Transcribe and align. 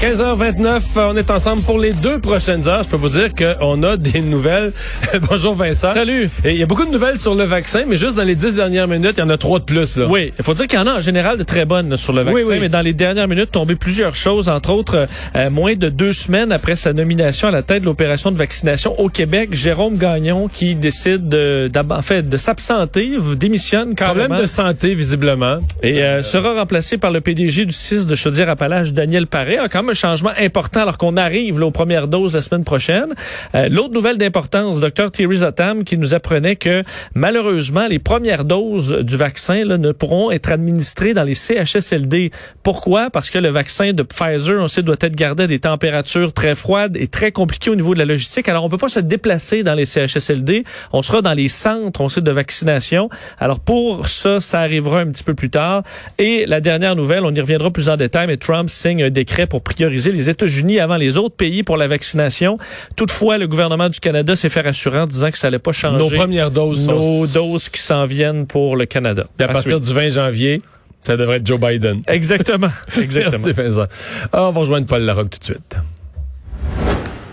15h29, 0.00 0.82
on 0.98 1.16
est 1.16 1.30
ensemble 1.30 1.62
pour 1.62 1.78
les 1.78 1.94
deux 1.94 2.18
prochaines 2.18 2.68
heures. 2.68 2.82
Je 2.82 2.88
peux 2.90 2.96
vous 2.98 3.08
dire 3.08 3.30
qu'on 3.34 3.82
a 3.82 3.96
des 3.96 4.20
nouvelles. 4.20 4.72
Bonjour 5.30 5.54
Vincent. 5.54 5.94
Salut. 5.94 6.28
Et 6.44 6.50
il 6.52 6.58
y 6.58 6.62
a 6.62 6.66
beaucoup 6.66 6.84
de 6.84 6.90
nouvelles 6.90 7.18
sur 7.18 7.34
le 7.34 7.44
vaccin, 7.44 7.84
mais 7.88 7.96
juste 7.96 8.14
dans 8.14 8.22
les 8.22 8.34
dix 8.34 8.54
dernières 8.56 8.88
minutes, 8.88 9.14
il 9.16 9.20
y 9.20 9.22
en 9.22 9.30
a 9.30 9.38
trois 9.38 9.58
de 9.58 9.64
plus. 9.64 9.96
Là. 9.96 10.06
Oui, 10.06 10.34
il 10.38 10.44
faut 10.44 10.52
dire 10.52 10.66
qu'il 10.66 10.78
y 10.78 10.82
en 10.82 10.86
a 10.86 10.96
en 10.96 11.00
général 11.00 11.38
de 11.38 11.44
très 11.44 11.64
bonnes 11.64 11.88
là, 11.88 11.96
sur 11.96 12.12
le 12.12 12.20
vaccin, 12.22 12.38
Oui, 12.38 12.44
oui. 12.46 12.58
mais 12.60 12.68
dans 12.68 12.82
les 12.82 12.92
dernières 12.92 13.26
minutes, 13.26 13.50
tombé 13.52 13.74
plusieurs 13.74 14.14
choses, 14.14 14.50
entre 14.50 14.70
autres, 14.70 15.06
euh, 15.34 15.48
moins 15.48 15.74
de 15.74 15.88
deux 15.88 16.12
semaines 16.12 16.52
après 16.52 16.76
sa 16.76 16.92
nomination 16.92 17.48
à 17.48 17.50
la 17.50 17.62
tête 17.62 17.80
de 17.80 17.86
l'opération 17.86 18.30
de 18.30 18.36
vaccination 18.36 18.92
au 19.00 19.08
Québec, 19.08 19.54
Jérôme 19.54 19.96
Gagnon 19.96 20.48
qui 20.48 20.74
décide 20.74 21.26
de, 21.30 21.70
en 21.90 22.02
fait, 22.02 22.28
de 22.28 22.36
s'absenter, 22.36 23.12
démissionne 23.36 23.94
carrément. 23.94 24.26
Problème 24.26 24.42
de 24.42 24.46
santé, 24.46 24.94
visiblement. 24.94 25.56
Et 25.82 26.02
euh, 26.04 26.22
sera 26.22 26.52
remplacé 26.52 26.98
par 26.98 27.10
le 27.10 27.22
PDG 27.22 27.64
du 27.64 27.72
6 27.72 28.06
de 28.06 28.14
Chaudière-Appalaches, 28.14 28.92
Daniel 28.92 29.26
Paré. 29.26 29.56
Quand 29.72 29.85
un 29.90 29.94
changement 29.94 30.32
important 30.38 30.80
alors 30.80 30.98
qu'on 30.98 31.16
arrive 31.16 31.58
là, 31.60 31.66
aux 31.66 31.70
premières 31.70 32.08
doses 32.08 32.34
la 32.34 32.40
semaine 32.40 32.64
prochaine. 32.64 33.14
Euh, 33.54 33.68
L'autre 33.68 33.92
nouvelle 33.92 34.18
d'importance, 34.18 34.80
Dr 34.80 35.10
Thierry 35.10 35.38
Zatam, 35.38 35.84
qui 35.84 35.98
nous 35.98 36.14
apprenait 36.14 36.56
que 36.56 36.82
malheureusement, 37.14 37.86
les 37.88 37.98
premières 37.98 38.44
doses 38.44 38.98
du 39.02 39.16
vaccin 39.16 39.64
là, 39.64 39.78
ne 39.78 39.92
pourront 39.92 40.30
être 40.30 40.50
administrées 40.50 41.14
dans 41.14 41.24
les 41.24 41.34
CHSLD. 41.34 42.30
Pourquoi? 42.62 43.10
Parce 43.10 43.30
que 43.30 43.38
le 43.38 43.48
vaccin 43.48 43.92
de 43.92 44.02
Pfizer, 44.02 44.60
on 44.60 44.68
sait, 44.68 44.82
doit 44.82 44.96
être 45.00 45.16
gardé 45.16 45.44
à 45.44 45.46
des 45.46 45.58
températures 45.58 46.32
très 46.32 46.54
froides 46.54 46.96
et 46.96 47.06
très 47.06 47.32
compliquées 47.32 47.70
au 47.70 47.76
niveau 47.76 47.94
de 47.94 47.98
la 47.98 48.04
logistique. 48.04 48.48
Alors, 48.48 48.64
on 48.64 48.68
peut 48.68 48.78
pas 48.78 48.88
se 48.88 49.00
déplacer 49.00 49.62
dans 49.62 49.74
les 49.74 49.86
CHSLD. 49.86 50.64
On 50.92 51.02
sera 51.02 51.22
dans 51.22 51.34
les 51.34 51.48
centres, 51.48 52.00
on 52.00 52.08
sait, 52.08 52.20
de 52.20 52.30
vaccination. 52.30 53.08
Alors, 53.38 53.60
pour 53.60 54.08
ça, 54.08 54.40
ça 54.40 54.60
arrivera 54.60 55.00
un 55.00 55.10
petit 55.10 55.24
peu 55.24 55.34
plus 55.34 55.50
tard. 55.50 55.82
Et 56.18 56.46
la 56.46 56.60
dernière 56.60 56.96
nouvelle, 56.96 57.24
on 57.24 57.34
y 57.34 57.40
reviendra 57.40 57.70
plus 57.70 57.88
en 57.88 57.96
détail, 57.96 58.26
mais 58.26 58.36
Trump 58.36 58.70
signe 58.70 59.02
un 59.02 59.10
décret 59.10 59.46
pour 59.46 59.62
prioriser 59.76 60.10
les 60.10 60.28
États-Unis 60.30 60.80
avant 60.80 60.96
les 60.96 61.16
autres 61.18 61.36
pays 61.36 61.62
pour 61.62 61.76
la 61.76 61.86
vaccination. 61.86 62.58
Toutefois, 62.96 63.38
le 63.38 63.46
gouvernement 63.46 63.88
du 63.88 64.00
Canada 64.00 64.34
s'est 64.34 64.48
fait 64.48 64.62
rassurant 64.62 65.02
en 65.02 65.06
disant 65.06 65.30
que 65.30 65.38
ça 65.38 65.46
allait 65.48 65.58
pas 65.58 65.72
changer 65.72 65.98
Nos 65.98 66.08
premières 66.10 66.50
doses 66.50 66.84
sont- 66.84 66.92
nos 67.20 67.26
doses 67.26 67.68
qui 67.68 67.80
s'en 67.80 68.04
viennent 68.06 68.46
pour 68.46 68.74
le 68.76 68.86
Canada. 68.86 69.26
Puis 69.36 69.46
à 69.46 69.50
À 69.50 69.52
partir 69.52 69.78
du 69.80 69.92
20 69.92 70.08
janvier, 70.10 70.62
ça 71.04 71.16
devrait 71.16 71.36
être 71.36 71.46
Joe 71.46 71.60
Biden. 71.60 72.00
Exactement. 72.08 72.68
Exactement. 73.00 73.38
Merci 73.44 73.52
Vincent. 73.52 73.86
Ah, 74.32 74.44
on 74.48 74.52
va 74.52 74.60
rejoindre 74.60 74.86
Paul 74.86 75.02
Larocque 75.02 75.30
tout 75.30 75.38
de 75.38 75.44
suite. 75.44 75.76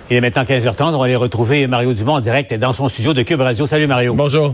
Il 0.09 0.17
est 0.17 0.21
maintenant 0.21 0.43
15h30. 0.43 0.93
On 0.93 0.99
va 0.99 1.05
aller 1.05 1.15
retrouver 1.15 1.65
Mario 1.67 1.93
Dumont 1.93 2.15
en 2.15 2.21
direct 2.21 2.53
dans 2.55 2.73
son 2.73 2.87
studio 2.89 3.13
de 3.13 3.23
Cube 3.23 3.39
Radio. 3.41 3.65
Salut 3.65 3.87
Mario. 3.87 4.13
Bonjour. 4.13 4.53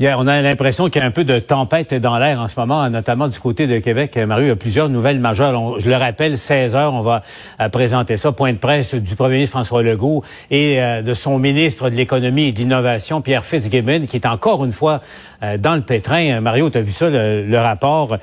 On 0.00 0.26
a 0.26 0.42
l'impression 0.42 0.88
qu'il 0.88 1.00
y 1.00 1.04
a 1.04 1.06
un 1.06 1.12
peu 1.12 1.22
de 1.22 1.38
tempête 1.38 1.94
dans 1.94 2.18
l'air 2.18 2.40
en 2.40 2.48
ce 2.48 2.58
moment, 2.58 2.90
notamment 2.90 3.28
du 3.28 3.38
côté 3.38 3.68
de 3.68 3.78
Québec. 3.78 4.16
Mario, 4.16 4.46
il 4.46 4.48
y 4.48 4.50
a 4.50 4.56
plusieurs 4.56 4.88
nouvelles 4.88 5.20
majeures. 5.20 5.60
On- 5.60 5.78
je 5.78 5.88
le 5.88 5.94
rappelle, 5.94 6.36
16 6.36 6.74
heures, 6.74 6.92
on 6.94 7.02
va 7.02 7.22
euh, 7.60 7.68
présenter 7.68 8.16
ça. 8.16 8.32
Point 8.32 8.54
de 8.54 8.58
presse 8.58 8.94
du 8.96 9.14
premier 9.14 9.34
ministre 9.34 9.52
François 9.56 9.84
Legault 9.84 10.24
et 10.50 10.82
euh, 10.82 11.00
de 11.02 11.14
son 11.14 11.38
ministre 11.38 11.90
de 11.90 11.94
l'économie 11.94 12.48
et 12.48 12.52
de 12.52 12.58
l'innovation, 12.58 13.20
Pierre 13.20 13.44
Fitzgibbon, 13.44 14.06
qui 14.08 14.16
est 14.16 14.26
encore 14.26 14.64
une 14.64 14.72
fois 14.72 15.00
euh, 15.44 15.58
dans 15.58 15.76
le 15.76 15.82
pétrin. 15.82 16.40
Mario, 16.40 16.70
tu 16.70 16.78
as 16.78 16.82
vu 16.82 16.90
ça, 16.90 17.08
le, 17.08 17.44
le 17.46 17.58
rapport, 17.58 18.16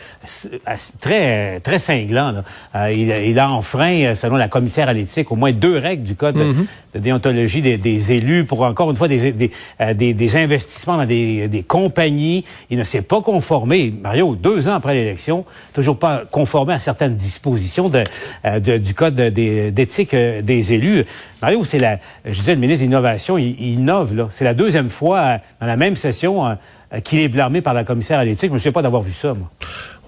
très 0.99 1.59
très 1.61 1.79
cinglant. 1.79 2.31
là. 2.31 2.43
Euh, 2.75 2.91
il, 2.91 3.09
il 3.29 3.39
a 3.39 3.49
enfreint, 3.49 4.13
selon 4.15 4.35
la 4.35 4.47
commissaire 4.49 4.89
à 4.89 4.93
l'éthique, 4.93 5.31
au 5.31 5.35
moins 5.37 5.51
deux 5.53 5.77
règles 5.77 6.03
du 6.03 6.15
code 6.15 6.35
de- 6.35 6.53
de 6.95 6.99
déontologie 6.99 7.61
des, 7.61 7.77
des 7.77 8.11
élus 8.11 8.43
pour 8.43 8.63
encore 8.63 8.89
une 8.91 8.97
fois 8.97 9.07
des, 9.07 9.31
des, 9.31 9.51
des, 9.95 10.13
des 10.13 10.35
investissements 10.35 10.97
dans 10.97 11.05
des, 11.05 11.47
compagnies. 11.63 12.45
Il 12.69 12.77
ne 12.77 12.83
s'est 12.83 13.01
pas 13.01 13.22
conformé, 13.22 13.94
Mario, 14.01 14.35
deux 14.35 14.67
ans 14.67 14.73
après 14.73 14.94
l'élection, 14.94 15.45
toujours 15.73 15.97
pas 15.97 16.23
conformé 16.29 16.73
à 16.73 16.79
certaines 16.79 17.16
dispositions 17.16 17.89
de, 17.89 18.03
euh, 18.45 18.59
du 18.59 18.94
code 18.94 19.16
d'éthique 19.16 20.13
euh, 20.13 20.41
des 20.41 20.73
élus. 20.73 21.05
Mario, 21.41 21.63
c'est 21.66 21.79
la, 21.79 21.99
je 22.25 22.31
disais, 22.31 22.55
le 22.55 22.61
ministre 22.61 22.81
de 22.81 22.88
l'Innovation, 22.88 23.38
il, 23.38 23.55
il 23.59 23.79
innove, 23.79 24.16
là. 24.16 24.27
C'est 24.31 24.45
la 24.45 24.53
deuxième 24.53 24.89
fois 24.89 25.19
euh, 25.19 25.38
dans 25.59 25.67
la 25.67 25.77
même 25.77 25.95
session 25.95 26.57
qu'il 27.00 27.19
est 27.19 27.29
blâmé 27.29 27.62
par 27.62 27.74
la 27.74 27.84
commissaire 27.84 28.19
à 28.19 28.25
l'éthique. 28.25 28.50
Je 28.50 28.53
me 28.53 28.59
souviens 28.59 28.72
pas 28.74 28.81
d'avoir 28.81 29.02
vu 29.02 29.12
ça, 29.13 29.34
moi. 29.34 29.50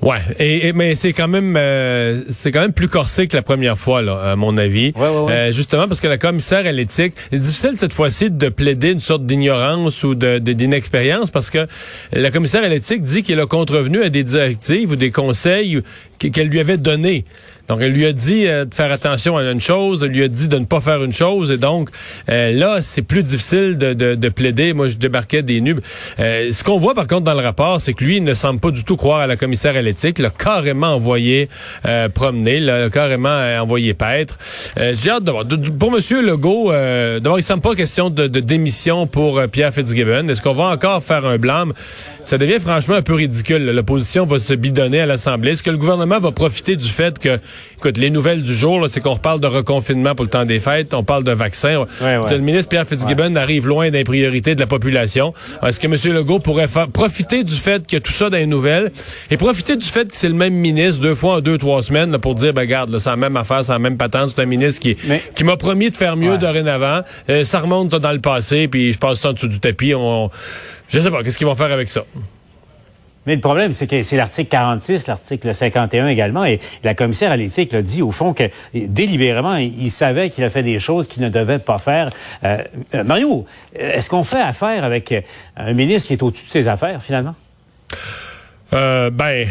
Ouais, 0.02 0.18
et, 0.38 0.68
et- 0.68 0.74
mais 0.74 0.96
c'est 0.96 1.14
quand 1.14 1.30
même 1.30 1.56
euh, 1.58 2.24
c'est 2.28 2.52
quand 2.52 2.60
même 2.60 2.74
plus 2.74 2.90
corsé 2.90 3.26
que 3.28 3.38
la 3.38 3.42
première 3.42 3.78
fois 3.78 4.02
là, 4.02 4.32
à 4.32 4.36
mon 4.36 4.58
avis. 4.58 4.92
Ouais, 4.98 5.02
ouais, 5.08 5.20
ouais. 5.20 5.32
Euh, 5.32 5.52
justement 5.54 5.88
parce 5.88 6.02
que 6.02 6.08
la 6.08 6.18
commissaire 6.18 6.66
à 6.66 6.72
l'éthique, 6.74 7.14
c'est 7.32 7.40
difficile 7.40 7.76
cette 7.78 7.94
fois-ci 7.94 8.30
de 8.30 8.50
plaider 8.50 8.92
une 8.92 9.00
sorte 9.00 9.26
d'ignorance 9.26 10.04
ou 10.04 10.14
de 10.16 10.40
d'inexpérience 10.40 11.32
parce 11.32 11.50
que 11.50 11.68
la 12.12 12.32
commissaire 12.32 12.66
à 12.66 12.68
l'éthique 12.68 13.02
dit 13.02 13.24
qu'elle 13.24 13.40
a 13.40 13.46
contrevenu 13.46 14.04
à 14.04 14.10
des 14.10 14.26
directives 14.26 14.92
ou 14.92 14.96
des 14.98 15.12
conseils 15.12 15.82
qu- 16.20 16.32
qu'elle 16.32 16.48
lui 16.50 16.60
avait 16.60 16.78
donnés. 16.78 17.24
Donc, 17.70 17.80
elle 17.82 17.94
lui 17.94 18.06
a 18.06 18.12
dit 18.12 18.46
euh, 18.46 18.66
de 18.66 18.74
faire 18.74 18.92
attention 18.92 19.38
à 19.38 19.44
une 19.44 19.62
chose, 19.62 20.04
elle 20.04 20.10
lui 20.10 20.24
a 20.24 20.28
dit 20.28 20.50
de 20.50 20.58
ne 20.58 20.66
pas 20.66 20.82
faire 20.82 21.02
une 21.02 21.14
chose, 21.14 21.50
et 21.50 21.58
donc 21.58 21.90
euh, 22.30 22.52
là, 22.52 22.82
c'est 22.82 23.02
plus 23.02 23.24
difficile 23.24 23.78
de, 23.78 23.94
de, 23.94 24.16
de 24.16 24.30
plaider. 24.30 24.74
Moi, 24.74 24.90
je 24.90 24.98
débarquais 24.98 25.44
des 25.44 25.62
nubes. 25.62 25.80
Euh, 26.20 26.52
ce 26.52 26.62
qu'on 26.64 26.78
voit 26.78 26.94
par 26.94 27.08
contre 27.08 27.24
dans 27.24 27.34
le 27.34 27.42
rapport, 27.42 27.80
c'est 27.80 27.94
que 27.94 28.04
lui, 28.04 28.18
il 28.18 28.24
ne 28.24 28.34
semble 28.34 28.60
pas 28.60 28.72
du 28.72 28.84
tout 28.84 28.98
croire 28.98 29.20
à 29.20 29.28
la 29.28 29.38
commissaire 29.38 29.78
à 29.78 29.82
l'éthique. 29.82 30.20
L'a 30.20 30.30
carrément 30.30 30.88
envoyé 30.88 31.48
promener, 32.14 32.60
l'a 32.60 32.90
carrément 32.90 33.44
envoyé 33.62 33.94
paître. 33.94 34.38
J'ai 34.78 35.10
hâte 35.10 35.24
de 35.24 35.32
voir. 35.32 35.46
Pour 35.80 35.92
Monsieur 35.92 36.22
Legault, 36.22 36.72
d'abord, 36.72 37.40
il 37.40 37.44
semble 37.44 37.62
pas 37.62 37.76
question 37.76 38.10
de, 38.10 38.28
démission 38.28 39.08
pour 39.08 39.42
Pierre 39.52 39.74
Fitzgibbon. 39.74 40.28
Est-ce 40.28 40.42
qu'on 40.42 40.54
va 40.54 40.66
encore 40.66 41.04
faire 41.04 41.26
un 41.26 41.38
blâme? 41.38 41.74
Ça 42.24 42.38
devient 42.38 42.60
franchement 42.60 42.96
un 42.96 43.02
peu 43.02 43.14
ridicule. 43.14 43.66
L'opposition 43.66 44.26
va 44.26 44.40
se 44.40 44.54
bidonner 44.54 45.02
à 45.02 45.06
l'Assemblée. 45.06 45.52
Est-ce 45.52 45.64
que 45.64 45.72
le 45.72 45.78
gouvernement 45.78 46.20
va 46.20 46.32
profiter 46.32 46.76
du 46.76 46.90
fait 46.90 47.20
que, 47.20 47.40
écoute, 47.78 47.98
les 47.98 48.10
nouvelles 48.10 48.42
du 48.44 48.54
jour, 48.54 48.86
c'est 48.90 49.02
qu'on 49.02 49.14
reparle 49.14 49.40
de 49.40 49.48
reconfinement 49.48 50.16
pour 50.16 50.24
le 50.26 50.30
temps 50.30 50.46
des 50.46 50.60
fêtes, 50.60 50.94
on 50.94 51.04
parle 51.04 51.24
de 51.24 51.32
vaccins. 51.32 51.86
Ouais, 52.02 52.18
Le 52.32 52.38
ministre 52.40 52.70
Pierre 52.70 52.88
Fitzgibbon 52.88 53.36
arrive 53.36 53.68
loin 53.68 53.90
des 53.90 54.04
priorités 54.04 54.56
de 54.56 54.60
la 54.60 54.68
population. 54.68 55.34
Est-ce 55.66 55.80
que 55.80 55.88
M. 55.88 56.14
Legault 56.14 56.40
pourrait 56.40 56.68
faire, 56.68 56.88
profiter 56.90 57.44
du 57.44 57.54
fait 57.54 57.86
qu'il 57.86 57.98
y 57.98 57.98
a 57.98 58.02
tout 58.02 58.12
ça 58.12 58.30
dans 58.30 58.38
les 58.38 58.46
nouvelles 58.46 58.92
et 59.32 59.38
profiter 59.38 59.76
du 59.76 59.86
fait 59.86 60.10
que 60.10 60.16
c'est 60.16 60.30
le 60.30 60.34
même 60.36 60.54
ministre 60.54 61.02
deux 61.02 61.16
fois 61.16 61.36
en 61.38 61.42
deux, 61.42 61.58
trois 61.58 61.84
semaines 61.84 62.12
là, 62.12 62.20
pour 62.20 62.36
dire, 62.36 62.54
ben 62.54 62.66
garde, 62.66 62.90
là, 62.90 63.00
c'est 63.00 63.10
la 63.10 63.16
même 63.18 63.36
affaire, 63.38 63.64
c'est 63.66 63.72
la 63.72 63.80
même 63.80 63.98
patente, 63.98 64.32
c'est 64.36 64.42
un 64.42 64.46
ministre 64.46 64.80
qui, 64.82 64.96
Mais- 65.08 65.22
qui 65.36 65.44
m'a 65.44 65.58
promis 65.58 65.92
de 65.92 65.98
faire 65.98 66.16
mieux 66.16 66.38
dorénavant. 66.38 67.02
Euh, 67.30 67.44
ça 67.46 67.60
remonte 67.60 67.90
dans 67.90 68.12
le 68.12 68.22
passé, 68.22 68.68
puis 68.68 68.94
je 68.94 68.98
passe 68.98 69.20
ça 69.20 69.30
en 69.30 69.34
dessous 69.34 69.48
du 69.48 69.60
tapis. 69.60 69.94
On, 69.96 70.30
je 70.90 71.00
sais 71.00 71.12
pas, 71.12 71.24
qu'est-ce 71.24 71.38
qu'ils 71.38 71.48
vont 71.48 71.56
faire 71.56 71.72
avec 71.72 71.90
ça? 71.90 72.06
Mais 73.26 73.36
le 73.36 73.42
problème, 73.42 73.74
c'est 73.74 73.88
que 73.88 74.04
c'est 74.04 74.18
l'article 74.18 74.50
46, 74.50 75.08
l'article 75.08 75.56
51 75.56 76.08
également, 76.08 76.46
et 76.46 76.60
la 76.84 76.94
commissaire 76.94 77.32
à 77.32 77.38
l'éthique 77.38 77.72
l'a 77.72 77.82
dit, 77.82 78.02
au 78.02 78.12
fond, 78.12 78.34
que 78.34 78.44
délibérément, 78.74 79.56
il, 79.56 79.92
savait 79.92 80.30
qu'il 80.30 80.44
a 80.44 80.50
fait 80.50 80.64
des 80.64 80.80
choses 80.80 81.08
qu'il 81.08 81.24
ne 81.24 81.30
devait 81.30 81.60
pas 81.60 81.80
faire. 81.80 82.10
Euh, 82.44 82.58
euh, 82.96 83.04
Mario, 83.04 83.46
est-ce 83.74 84.10
qu'on 84.10 84.24
fait 84.24 84.42
affaire 84.42 84.84
avec 84.84 85.14
un 85.56 85.74
ministre 85.74 86.08
qui 86.08 86.14
est 86.14 86.24
au-dessus 86.24 86.46
de 86.46 86.52
ses 86.52 86.68
affaires, 86.68 87.02
finalement? 87.02 87.36
Euh, 88.74 89.10
ben, 89.12 89.48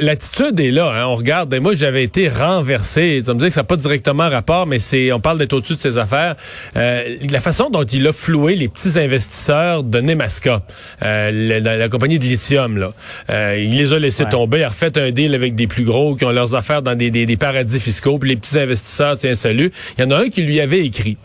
l'attitude 0.00 0.58
est 0.60 0.70
là. 0.70 0.92
Hein. 0.94 1.06
On 1.06 1.14
regarde. 1.14 1.48
ben, 1.50 1.60
moi, 1.62 1.74
j'avais 1.74 2.04
été 2.04 2.28
renversé. 2.28 3.22
Ça 3.26 3.34
me 3.34 3.40
dit 3.40 3.46
que 3.46 3.52
ça 3.54 3.60
n'a 3.60 3.64
pas 3.64 3.76
directement 3.76 4.28
rapport, 4.28 4.66
mais 4.66 4.78
c'est, 4.78 5.10
on 5.12 5.20
parle 5.20 5.38
d'être 5.38 5.52
au-dessus 5.52 5.74
de 5.76 5.80
ses 5.80 5.98
affaires. 5.98 6.36
Euh, 6.76 7.16
la 7.30 7.40
façon 7.40 7.70
dont 7.70 7.82
il 7.84 8.06
a 8.06 8.12
floué 8.12 8.54
les 8.54 8.68
petits 8.68 8.98
investisseurs 8.98 9.82
de 9.82 10.00
Nemaska, 10.00 10.62
euh, 11.02 11.60
la, 11.60 11.88
compagnie 11.88 12.18
de 12.18 12.24
lithium, 12.24 12.78
là, 12.78 12.92
euh, 13.30 13.58
il 13.58 13.76
les 13.76 13.92
a 13.92 13.98
laissés 13.98 14.24
Ouais. 14.24 14.30
tomber. 14.30 14.58
Il 14.58 14.64
a 14.64 14.68
refait 14.68 14.96
un 14.98 15.10
deal 15.10 15.34
avec 15.34 15.54
des 15.54 15.66
plus 15.66 15.84
gros 15.84 16.14
qui 16.14 16.24
ont 16.24 16.30
leurs 16.30 16.54
affaires 16.54 16.82
dans 16.82 16.94
des, 16.94 17.10
des- 17.10 17.26
des 17.26 17.36
paradis 17.36 17.80
fiscaux. 17.80 18.18
Puis 18.18 18.30
les 18.30 18.36
petits 18.36 18.58
investisseurs, 18.58 19.16
tiens, 19.16 19.34
salut. 19.34 19.72
Il 19.98 20.02
y 20.02 20.04
en 20.06 20.10
a 20.12 20.18
un 20.18 20.28
qui 20.28 20.42
lui 20.42 20.60
avait 20.60 20.84
écrit 20.84 21.16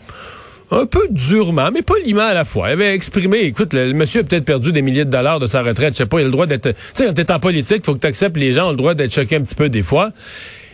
un 0.70 0.86
peu 0.86 1.06
durement, 1.10 1.70
mais 1.72 1.82
poliment 1.82 2.22
à 2.22 2.34
la 2.34 2.44
fois. 2.44 2.68
Il 2.68 2.72
avait 2.72 2.94
exprimé, 2.94 3.40
écoute, 3.40 3.74
le, 3.74 3.92
monsieur 3.92 4.20
a 4.20 4.24
peut-être 4.24 4.44
perdu 4.44 4.72
des 4.72 4.82
milliers 4.82 5.04
de 5.04 5.10
dollars 5.10 5.40
de 5.40 5.46
sa 5.46 5.62
retraite, 5.62 5.94
je 5.94 5.98
sais 5.98 6.06
pas, 6.06 6.18
il 6.18 6.22
a 6.22 6.24
le 6.26 6.30
droit 6.30 6.46
d'être... 6.46 6.70
Tu 6.70 6.76
sais, 6.94 7.06
quand 7.06 7.14
t'es 7.14 7.30
en 7.32 7.40
politique, 7.40 7.84
faut 7.84 7.94
que 7.94 8.00
tu 8.00 8.06
acceptes 8.06 8.36
les 8.36 8.52
gens 8.52 8.68
ont 8.68 8.70
le 8.70 8.76
droit 8.76 8.94
d'être 8.94 9.12
choqués 9.12 9.36
un 9.36 9.42
petit 9.42 9.54
peu 9.54 9.68
des 9.68 9.82
fois. 9.82 10.10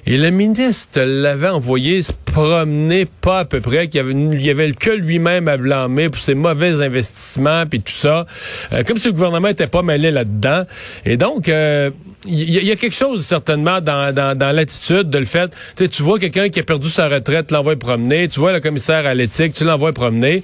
Et 0.09 0.19
le 0.19 0.31
ministre 0.31 1.01
l'avait 1.01 1.49
envoyé 1.49 2.01
se 2.01 2.13
promener 2.13 3.07
pas 3.07 3.41
à 3.41 3.45
peu 3.45 3.61
près, 3.61 3.89
qu'il 3.89 3.97
y 3.97 4.01
avait, 4.01 4.13
il 4.13 4.41
y 4.41 4.51
avait 4.51 4.71
que 4.73 4.91
lui-même 4.91 5.49
à 5.49 5.57
blâmer 5.57 6.11
pour 6.11 6.21
ses 6.21 6.37
mauvais 6.37 6.81
investissements 6.81 7.67
puis 7.67 7.81
tout 7.81 7.93
ça. 7.93 8.25
Euh, 8.73 8.85
comme 8.85 8.99
si 8.99 9.09
le 9.09 9.15
gouvernement 9.15 9.49
était 9.49 9.67
pas 9.67 9.83
mêlé 9.83 10.13
là-dedans. 10.13 10.63
Et 11.05 11.17
donc, 11.17 11.49
euh, 11.49 11.91
il 12.27 12.65
y, 12.65 12.71
a 12.71 12.77
quelque 12.77 12.95
chose 12.95 13.25
certainement 13.25 13.81
dans, 13.81 14.15
dans, 14.15 14.37
dans 14.37 14.55
l'attitude 14.55 15.11
de 15.11 15.19
le 15.19 15.25
fait. 15.25 15.51
Tu 15.77 16.03
vois 16.03 16.19
quelqu'un 16.19 16.49
qui 16.49 16.61
a 16.61 16.63
perdu 16.63 16.89
sa 16.89 17.09
retraite, 17.09 17.51
l'envoie 17.51 17.77
promener. 17.77 18.29
Tu 18.29 18.41
vois 18.41 18.53
le 18.53 18.61
commissaire 18.61 19.07
à 19.07 19.15
l'éthique, 19.15 19.55
tu 19.55 19.65
l'envoies 19.65 19.93
promener. 19.93 20.43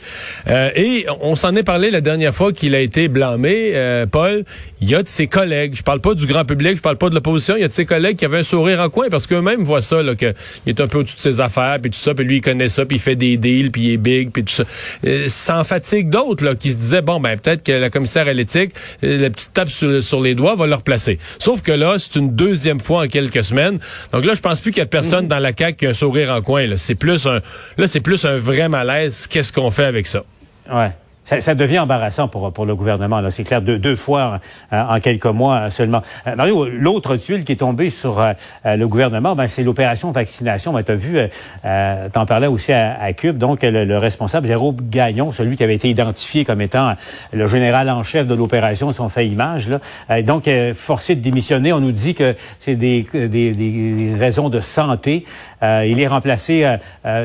Euh, 0.49 0.71
et 0.75 1.07
on 1.21 1.37
s'en 1.37 1.55
est 1.57 1.63
parlé 1.63 1.91
la 1.91 2.01
dernière 2.01 2.35
fois 2.35 2.53
qu'il 2.53 2.75
a 2.75 2.81
été 2.81 3.09
blâmé, 3.09 3.73
euh, 3.75 4.07
Paul. 4.07 4.45
Il 4.81 4.91
y 4.91 4.95
a 4.95 5.03
de 5.03 5.09
ses 5.09 5.27
collègues. 5.27 5.75
Je 5.77 5.83
parle 5.83 6.01
pas 6.01 6.15
du 6.15 6.27
grand 6.27 6.45
public, 6.45 6.77
je 6.77 6.83
parle 6.83 6.99
pas 6.99 7.09
de 7.09 7.15
l'opposition. 7.15 7.57
Il 7.57 7.63
y 7.63 7.65
a 7.65 7.69
de 7.69 7.73
ses 7.73 7.87
collègues 7.87 8.17
qui 8.17 8.25
avaient 8.25 8.39
un 8.39 8.45
sourire 8.45 8.81
en 8.81 8.91
coin 8.91 9.09
parce 9.11 9.27
qu'eux-mêmes 9.27 9.63
voient 9.63 9.83
ça, 9.83 10.03
là, 10.03 10.15
qu'il 10.15 10.35
est 10.67 10.81
un 10.81 10.87
peu 10.87 10.99
au-dessus 10.99 11.17
de 11.17 11.23
ses 11.23 11.41
affaires, 11.41 11.79
puis 11.81 11.91
tout 11.91 11.99
ça, 11.99 12.15
puis 12.15 12.25
lui 12.25 12.37
il 12.37 12.41
connaît 12.41 12.69
ça, 12.69 12.85
puis 12.85 12.97
il 12.97 13.01
fait 13.01 13.17
des 13.17 13.37
deals, 13.37 13.71
puis 13.71 13.83
il 13.83 13.93
est 13.93 13.97
big, 13.97 14.31
puis 14.31 14.45
tout 14.45 14.55
ça. 14.55 14.65
Euh, 15.07 15.25
sans 15.29 15.65
fatigue 15.65 16.09
d'autres 16.09 16.45
là 16.45 16.55
qui 16.55 16.71
se 16.71 16.77
disaient 16.77 17.03
bon 17.03 17.21
ben 17.21 17.37
peut-être 17.39 17.63
que 17.63 17.73
la 17.73 17.91
commissaire 17.91 18.27
à 18.29 18.33
l'éthique, 18.33 18.73
la 19.03 19.31
petite 19.31 19.53
tape 19.53 19.69
sur, 19.69 20.03
sur 20.03 20.21
les 20.21 20.35
doigts 20.35 20.55
va 20.55 20.67
le 20.67 20.75
replacer. 20.75 21.19
Sauf 21.39 21.63
que 21.63 21.72
là, 21.73 21.97
c'est 21.99 22.17
une 22.17 22.35
deuxième 22.35 22.81
fois 22.81 23.05
en 23.05 23.09
quelques 23.09 23.45
semaines. 23.45 23.79
Donc 24.13 24.25
là, 24.25 24.35
je 24.35 24.41
pense 24.41 24.61
plus 24.61 24.71
qu'il 24.71 24.81
y 24.81 24.85
a 24.85 24.87
personne 24.87 25.29
dans 25.29 25.39
la 25.39 25.53
CAQ 25.57 25.77
qui 25.77 25.87
a 25.87 25.91
un 25.91 25.95
sourire 25.95 26.31
en 26.31 26.43
coin. 26.43 26.67
C'est 26.77 26.95
plus 26.95 27.27
un, 27.27 27.41
là, 27.77 27.87
c'est 27.87 28.01
plus 28.01 28.25
un 28.25 28.39
vrai 28.39 28.69
malaise. 28.69 29.27
Qu'est-ce 29.27 29.53
qu'on 29.53 29.71
fait 29.71 29.85
avec 29.85 30.07
ça? 30.07 30.25
Ouais. 30.73 30.93
Ça, 31.25 31.41
ça, 31.41 31.55
devient 31.55 31.79
embarrassant 31.79 32.27
pour, 32.27 32.53
pour 32.53 32.67
le 32.67 32.75
gouvernement. 32.75 33.23
C'est 33.31 33.45
clair, 33.45 33.63
deux, 33.63 33.79
deux 33.79 33.95
fois 33.95 34.41
euh, 34.73 34.83
en 34.83 34.99
quelques 34.99 35.27
mois 35.27 35.71
seulement. 35.71 36.03
Euh, 36.27 36.71
l'autre 36.79 37.17
tuile 37.17 37.45
qui 37.45 37.53
est 37.53 37.57
tombée 37.57 37.91
sur 37.91 38.21
euh, 38.21 38.33
le 38.65 38.89
gouvernement, 38.89 39.37
ben, 39.37 39.47
c'est 39.47 39.63
l'opération 39.63 40.11
vaccination. 40.11 40.73
Ben, 40.73 40.83
tu 40.83 40.95
vu, 40.95 41.19
euh, 41.65 42.09
t'en 42.13 42.27
parlais 42.27 42.49
aussi 42.49 42.73
à, 42.73 43.01
à 43.01 43.13
Cube, 43.13 43.39
donc 43.39 43.61
le, 43.63 43.99
responsable 43.99 44.49
Jérôme 44.49 44.77
Gagnon, 44.83 45.31
celui 45.31 45.57
qui 45.57 45.63
avait 45.63 45.77
été 45.77 45.89
identifié 45.89 46.45
comme 46.45 46.61
étant 46.61 46.95
le 47.33 47.47
général 47.47 47.89
en 47.89 48.03
chef 48.03 48.27
de 48.27 48.35
l'opération, 48.35 48.91
son 48.91 49.09
fait 49.09 49.27
image. 49.27 49.69
Là, 49.69 50.23
donc 50.23 50.49
forcé 50.75 51.15
de 51.15 51.21
démissionner. 51.21 51.73
On 51.73 51.81
nous 51.81 51.93
dit 51.93 52.15
que 52.15 52.35
c'est 52.59 52.75
des, 52.75 53.07
des, 53.13 53.29
des, 53.53 54.15
raisons 54.19 54.49
de 54.49 54.61
santé. 54.61 55.25
Il 55.63 56.01
est 56.01 56.07
remplacé, 56.07 56.77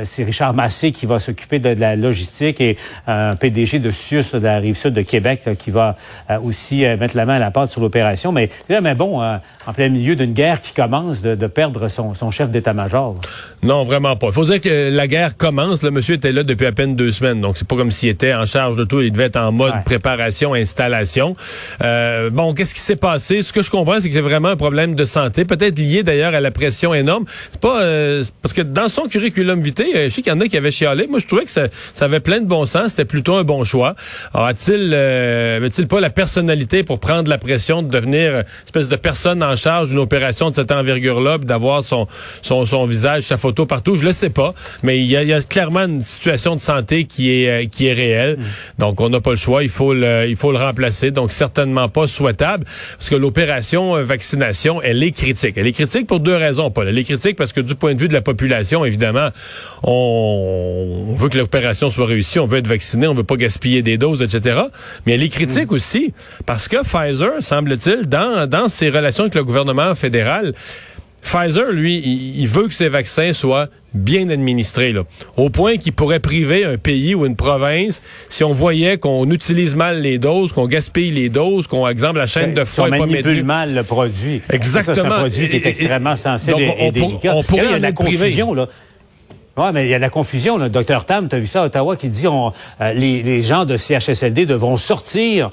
c'est 0.06 0.24
Richard 0.24 0.54
Massé 0.54 0.92
qui 0.92 1.06
va 1.06 1.19
s'occuper 1.19 1.60
de, 1.60 1.74
de, 1.74 1.80
la 1.80 1.95
logistique 1.95 2.62
et 2.62 2.78
un 3.07 3.36
PDG 3.36 3.80
de 3.80 3.92
Sius, 3.92 4.34
de 4.34 4.39
la 4.39 4.60
rive 4.60 4.75
sud 4.75 4.94
de 4.94 5.01
Québec, 5.01 5.44
qui 5.57 5.72
va 5.72 5.95
euh, 6.30 6.39
aussi 6.39 6.86
euh, 6.86 6.98
mettre 6.98 7.16
la 7.16 7.25
main 7.25 7.36
à 7.36 7.39
la 7.39 7.51
pâte 7.51 7.72
sur 7.72 7.81
l'opération. 7.81 8.31
Mais, 8.31 8.50
mais 8.69 8.95
bon, 8.95 9.22
euh, 9.22 9.38
en 9.66 9.74
plein 9.74 9.89
milieu 9.89 10.16
d'une 10.16 10.34
guerre 10.34 10.62
qui 10.62 10.74
commence, 10.74 11.22
de, 11.22 11.48
perdre 11.48 11.88
son, 11.88 12.31
chef 12.31 12.50
d'état-major. 12.50 13.16
Non, 13.63 13.84
vraiment 13.84 14.16
pas. 14.16 14.28
Il 14.28 14.34
faut 14.34 14.45
dire 14.45 14.62
que 14.62 14.89
la 14.92 15.07
guerre 15.07 15.38
commence. 15.38 15.81
Le 15.81 15.92
monsieur 15.92 16.16
était 16.16 16.31
là 16.31 16.44
depuis 16.44 16.66
à 16.66 16.72
peine 16.72 16.95
deux 16.95 17.12
semaines, 17.12 17.42
donc 17.42 17.57
c'est 17.57 17.68
pas 17.68 17.75
comme 17.75 17.92
s'il 17.92 18.10
était 18.10 18.34
en 18.34 18.45
charge 18.45 18.75
de 18.75 18.84
tout. 18.84 19.01
Il 19.01 19.12
devait 19.12 19.25
être 19.25 19.38
en 19.38 19.51
mode 19.51 19.74
préparation, 19.86 20.54
installation. 20.54 21.36
bon, 21.80 22.54
qu'est-ce 22.54 22.74
qui 22.74 22.81
s'est 22.81 22.95
passé? 22.95 23.42
Ce 23.42 23.54
que 23.54 23.62
je 23.62 23.72
comprends, 23.72 24.00
c'est 24.00 24.10
que 24.10 24.16
c'est 24.16 24.22
vraiment 24.22 24.50
un 24.50 24.57
problème 24.57 24.95
de 24.95 25.06
santé, 25.06 25.45
peut-être 25.45 25.80
lié 25.80 26.04
d'ailleurs 26.04 26.34
à 26.34 26.42
la 26.42 26.51
pression 26.51 26.94
énorme. 26.94 27.25
C'est 27.51 27.62
pas 27.62 27.81
parce 28.41 28.53
que 28.53 28.62
dans 28.62 28.89
son 28.89 29.07
curriculum 29.07 29.59
vitae, 29.59 29.85
je 29.94 30.09
sais 30.09 30.21
qu'il 30.21 30.31
y 30.31 30.35
en 30.35 30.39
a 30.41 30.47
qui 30.47 30.57
avaient 30.57 30.71
chialé. 30.71 31.07
Moi, 31.07 31.19
je 31.19 31.27
trouvais 31.27 31.45
que 31.45 31.51
ça, 31.51 31.68
ça 31.94 32.06
avait 32.06 32.19
plein 32.19 32.39
de 32.39 32.45
bon 32.45 32.65
sens. 32.65 32.89
C'était 32.89 33.06
plutôt 33.06 33.35
un 33.35 33.44
bon 33.44 33.63
choix. 33.63 33.95
Alors, 34.33 34.47
a-t-il, 34.47 34.91
euh, 34.94 35.69
il 35.77 35.88
pas 35.88 36.00
la 36.00 36.09
personnalité 36.09 36.83
pour 36.83 37.00
prendre 37.00 37.29
la 37.29 37.38
pression 37.38 37.81
de 37.81 37.89
devenir 37.89 38.33
une 38.33 38.45
espèce 38.65 38.88
de 38.88 38.95
personne 38.95 39.44
en 39.44 39.56
charge 39.56 39.89
d'une 39.89 40.00
opération 40.00 40.50
de 40.50 40.56
cette 40.56 40.71
envergure-là, 40.71 41.38
d'avoir 41.38 41.83
son, 41.83 42.07
son, 42.41 42.65
son 42.65 42.85
visage, 42.85 43.24
sa 43.24 43.38
photo 43.38 43.65
partout? 43.65 43.95
Je 43.95 44.03
le 44.03 44.12
sais 44.12 44.29
pas, 44.29 44.53
mais 44.83 45.00
il 45.00 45.06
y 45.06 45.15
a, 45.15 45.41
clairement 45.41 45.85
une 45.85 46.01
situation 46.01 46.56
de 46.56 46.62
santé 46.62 47.06
qui 47.06 47.31
est, 47.31 47.50
euh, 47.50 47.68
qui 47.68 47.88
est 47.88 47.94
réelle. 47.94 48.38
Mm. 48.38 48.44
Donc, 48.79 49.01
on 49.01 49.09
n'a 49.09 49.21
pas 49.21 49.31
le 49.31 49.38
choix. 49.38 49.63
Il 49.63 49.69
faut 49.69 49.94
le, 49.94 50.25
il 50.27 50.35
faut 50.35 50.51
le 50.51 50.57
remplacer. 50.57 51.12
Donc, 51.12 51.31
certainement 51.31 51.89
pas 51.89 52.07
souhaitable 52.07 52.65
parce 52.97 53.09
que 53.09 53.15
l'opération 53.15 53.95
euh, 53.95 54.03
vaccination, 54.03 54.81
elle 54.81 55.01
est 55.03 55.12
critique. 55.12 55.56
Elle 55.57 55.68
est 55.68 55.74
critique 55.74 56.07
pour 56.07 56.19
deux 56.19 56.35
raisons, 56.35 56.71
Paul. 56.71 56.88
Elle 56.88 56.97
est 56.97 57.03
critique 57.03 57.35
parce 57.35 57.53
que 57.53 57.62
du 57.62 57.75
point 57.75 57.94
de 57.94 58.00
vue 58.00 58.07
de 58.07 58.13
la 58.13 58.16
population, 58.21 58.85
évidemment, 58.85 59.29
on, 59.83 61.07
on 61.09 61.15
veut 61.15 61.29
que 61.29 61.37
l'opération 61.37 61.89
soit 61.89 62.05
réussie, 62.05 62.39
on 62.39 62.47
veut 62.47 62.59
être 62.59 62.67
vacciné, 62.67 63.07
on 63.07 63.13
veut 63.13 63.23
pas 63.23 63.35
gaspiller 63.35 63.81
des 63.81 63.97
doses, 63.97 64.21
etc. 64.21 64.59
Mais 65.05 65.13
elle 65.13 65.23
est 65.23 65.29
critique 65.29 65.71
mm. 65.71 65.75
aussi 65.75 66.13
parce 66.45 66.67
que 66.67 66.83
Pfizer, 66.83 67.41
semble-t-il, 67.41 68.07
dans, 68.07 68.47
dans 68.49 68.69
ses 68.69 68.89
relations 68.89 69.23
avec 69.23 69.35
le 69.35 69.43
gouvernement 69.43 69.95
fédéral, 69.95 70.53
Pfizer, 71.21 71.71
lui, 71.71 72.01
il, 72.37 72.47
veut 72.47 72.67
que 72.67 72.73
ses 72.73 72.87
vaccins 72.87 73.33
soient 73.33 73.67
bien 73.93 74.29
administrés, 74.29 74.93
là, 74.93 75.01
au 75.35 75.49
point 75.49 75.77
qu'il 75.77 75.91
pourrait 75.91 76.19
priver 76.19 76.63
un 76.63 76.77
pays 76.77 77.15
ou 77.15 77.25
une 77.25 77.35
province 77.35 78.01
si 78.29 78.43
on 78.43 78.53
voyait 78.53 78.97
qu'on 78.97 79.29
utilise 79.29 79.75
mal 79.75 79.99
les 80.01 80.19
doses, 80.19 80.53
qu'on 80.53 80.67
gaspille 80.67 81.11
les 81.11 81.29
doses, 81.29 81.67
qu'on, 81.67 81.87
exemple, 81.87 82.19
la 82.19 82.27
chaîne 82.27 82.53
de 82.53 82.63
foie 82.63 82.87
on 82.87 82.99
manipule 82.99 83.43
mal 83.43 83.73
le 83.73 83.83
produit. 83.83 84.41
Exactement. 84.49 84.95
C'est 84.95 85.01
un 85.01 85.09
produit 85.09 85.49
qui 85.49 85.55
est 85.57 85.65
extrêmement 85.65 86.15
sensible 86.15 86.61
et, 86.61 86.91
délicat. 86.91 87.35
On 87.35 87.43
pourrait 87.43 87.65
il 87.65 87.71
y 87.71 87.73
a 87.73 87.79
la 87.79 87.91
confusion, 87.91 88.53
là. 88.53 88.67
Oui, 89.57 89.65
mais 89.73 89.87
il 89.87 89.89
y 89.89 89.95
a 89.95 89.99
la 89.99 90.09
confusion. 90.09 90.57
Le 90.57 90.69
docteur 90.69 91.05
Tam, 91.05 91.27
tu 91.27 91.35
as 91.35 91.39
vu 91.39 91.47
ça 91.47 91.63
à 91.63 91.65
Ottawa, 91.65 91.95
qui 91.95 92.09
dit 92.09 92.27
on, 92.27 92.53
euh, 92.79 92.93
les, 92.93 93.23
les 93.23 93.41
gens 93.41 93.65
de 93.65 93.75
CHSLD 93.75 94.45
devront 94.45 94.77
sortir 94.77 95.49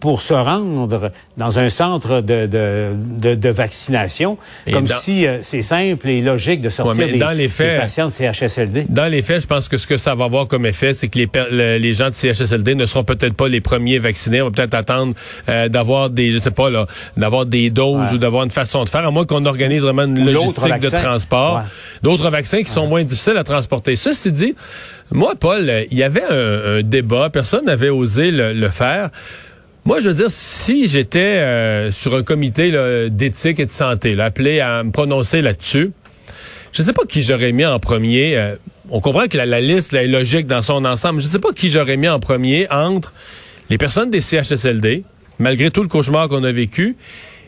pour 0.00 0.22
se 0.22 0.32
rendre 0.32 1.12
dans 1.36 1.58
un 1.58 1.68
centre 1.68 2.22
de, 2.22 2.46
de, 2.46 3.34
de, 3.34 3.48
vaccination, 3.50 4.38
comme 4.72 4.86
si 4.86 5.26
euh, 5.26 5.38
c'est 5.42 5.62
simple 5.62 6.08
et 6.08 6.22
logique 6.22 6.62
de 6.62 6.70
sortir 6.70 7.06
des, 7.06 7.18
dans 7.18 7.30
les 7.30 7.48
faits, 7.48 7.80
patients 7.80 8.08
de 8.08 8.12
CHSLD. 8.12 8.86
Dans 8.88 9.06
les 9.06 9.22
faits, 9.22 9.42
je 9.42 9.46
pense 9.46 9.68
que 9.68 9.76
ce 9.76 9.86
que 9.86 9.98
ça 9.98 10.14
va 10.14 10.24
avoir 10.24 10.48
comme 10.48 10.64
effet, 10.64 10.94
c'est 10.94 11.08
que 11.08 11.18
les, 11.18 11.78
les 11.78 11.94
gens 11.94 12.08
de 12.08 12.14
CHSLD 12.14 12.74
ne 12.74 12.86
seront 12.86 13.04
peut-être 13.04 13.34
pas 13.34 13.48
les 13.48 13.60
premiers 13.60 13.98
vaccinés. 13.98 14.40
On 14.40 14.46
va 14.46 14.50
peut-être 14.50 14.74
attendre 14.74 15.14
euh, 15.48 15.68
d'avoir 15.68 16.08
des, 16.08 16.32
je 16.32 16.38
sais 16.38 16.50
pas 16.50 16.70
là, 16.70 16.86
d'avoir 17.16 17.44
des 17.44 17.68
doses 17.70 18.12
ou 18.14 18.18
d'avoir 18.18 18.44
une 18.44 18.50
façon 18.50 18.84
de 18.84 18.88
faire, 18.88 19.06
à 19.06 19.10
moins 19.10 19.26
qu'on 19.26 19.44
organise 19.44 19.82
vraiment 19.82 20.04
une 20.04 20.24
logistique 20.24 20.80
de 20.80 20.88
transport. 20.88 21.62
D'autres 22.02 22.30
vaccins 22.30 22.62
qui 22.62 22.70
sont 22.70 22.86
moins 22.86 23.04
difficiles 23.04 23.36
à 23.36 23.44
transporter. 23.44 23.96
Ceci 23.96 24.32
dit, 24.32 24.54
moi, 25.12 25.34
Paul, 25.38 25.70
il 25.90 25.98
y 25.98 26.02
avait 26.02 26.22
un, 26.30 26.82
débat, 26.82 27.28
personne 27.30 27.66
n'avait 27.66 27.90
osé 27.90 28.30
le, 28.30 28.52
le 28.52 28.68
faire. 28.68 29.10
Moi, 29.86 30.00
je 30.00 30.08
veux 30.08 30.14
dire, 30.14 30.30
si 30.30 30.86
j'étais 30.86 31.18
euh, 31.18 31.90
sur 31.90 32.14
un 32.14 32.22
comité 32.22 32.70
d'éthique 33.10 33.60
et 33.60 33.66
de 33.66 33.70
santé, 33.70 34.14
là, 34.14 34.26
appelé 34.26 34.60
à 34.60 34.82
me 34.84 34.90
prononcer 34.90 35.40
là-dessus, 35.40 35.92
je 36.72 36.82
ne 36.82 36.86
sais 36.86 36.92
pas 36.92 37.04
qui 37.08 37.22
j'aurais 37.22 37.52
mis 37.52 37.64
en 37.64 37.78
premier. 37.78 38.36
Euh, 38.36 38.56
on 38.90 39.00
comprend 39.00 39.26
que 39.26 39.36
la, 39.36 39.60
liste 39.60 39.94
est 39.94 40.06
logique 40.06 40.46
dans 40.46 40.62
son 40.62 40.84
ensemble. 40.84 41.20
Je 41.20 41.26
ne 41.26 41.32
sais 41.32 41.38
pas 41.38 41.52
qui 41.52 41.70
j'aurais 41.70 41.96
mis 41.96 42.08
en 42.08 42.20
premier 42.20 42.70
entre 42.70 43.12
les 43.70 43.78
personnes 43.78 44.10
des 44.10 44.20
CHSLD, 44.20 45.04
malgré 45.38 45.70
tout 45.70 45.82
le 45.82 45.88
cauchemar 45.88 46.28
qu'on 46.28 46.44
a 46.44 46.52
vécu, 46.52 46.96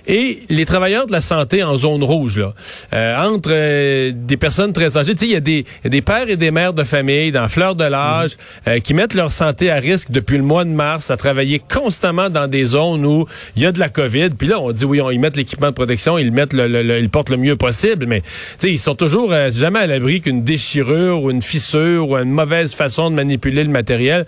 et 0.06 0.40
les 0.48 0.64
travailleurs 0.64 1.06
de 1.06 1.12
la 1.12 1.20
santé 1.20 1.62
en 1.62 1.76
zone 1.76 2.02
rouge, 2.02 2.38
là, 2.38 2.54
euh, 2.92 3.16
entre 3.24 3.50
euh, 3.52 4.12
des 4.14 4.36
personnes 4.36 4.72
très 4.72 4.96
âgées, 4.96 5.14
tu 5.14 5.20
sais, 5.20 5.26
il 5.26 5.32
y, 5.32 5.36
a 5.36 5.40
des, 5.40 5.64
des 5.84 6.02
pères 6.02 6.28
et 6.28 6.36
des 6.36 6.50
mères 6.50 6.72
de 6.72 6.82
famille 6.82 7.30
dans 7.30 7.48
fleur 7.48 7.74
de 7.74 7.84
l'âge 7.84 8.32
mhm. 8.66 8.72
euh, 8.72 8.78
qui 8.80 8.94
mettent 8.94 9.14
leur 9.14 9.30
santé 9.30 9.70
à 9.70 9.76
risque 9.76 10.10
depuis 10.10 10.36
le 10.36 10.42
mois 10.42 10.64
de 10.64 10.70
mars 10.70 11.10
à 11.10 11.16
travailler 11.16 11.60
constamment 11.60 12.30
dans 12.30 12.48
des 12.48 12.64
zones 12.64 13.06
où 13.06 13.26
il 13.56 13.62
y 13.62 13.66
a 13.66 13.72
de 13.72 13.78
la 13.78 13.88
COVID. 13.88 14.30
Puis 14.30 14.48
là, 14.48 14.60
on 14.60 14.72
dit 14.72 14.84
oui, 14.84 15.00
on, 15.00 15.10
ils 15.10 15.20
mettent 15.20 15.36
l'équipement 15.36 15.68
de 15.68 15.74
protection, 15.74 16.18
ils 16.18 16.26
le 16.26 16.32
mettent, 16.32 16.52
le, 16.52 16.66
le, 16.66 16.98
ils 16.98 17.10
portent 17.10 17.30
le 17.30 17.36
mieux 17.36 17.56
possible, 17.56 18.06
mais 18.06 18.22
tu 18.22 18.28
sais, 18.58 18.70
ils 18.72 18.78
sont 18.78 18.94
toujours 18.94 19.32
jamais 19.50 19.80
à 19.80 19.86
l'abri 19.86 20.20
qu'une 20.20 20.42
déchirure 20.42 21.22
ou 21.22 21.30
une 21.30 21.42
fissure 21.42 22.08
ou 22.08 22.16
une 22.16 22.30
mauvaise 22.30 22.74
façon 22.74 23.10
de 23.10 23.14
manipuler 23.14 23.62
le 23.62 23.70
matériel. 23.70 24.26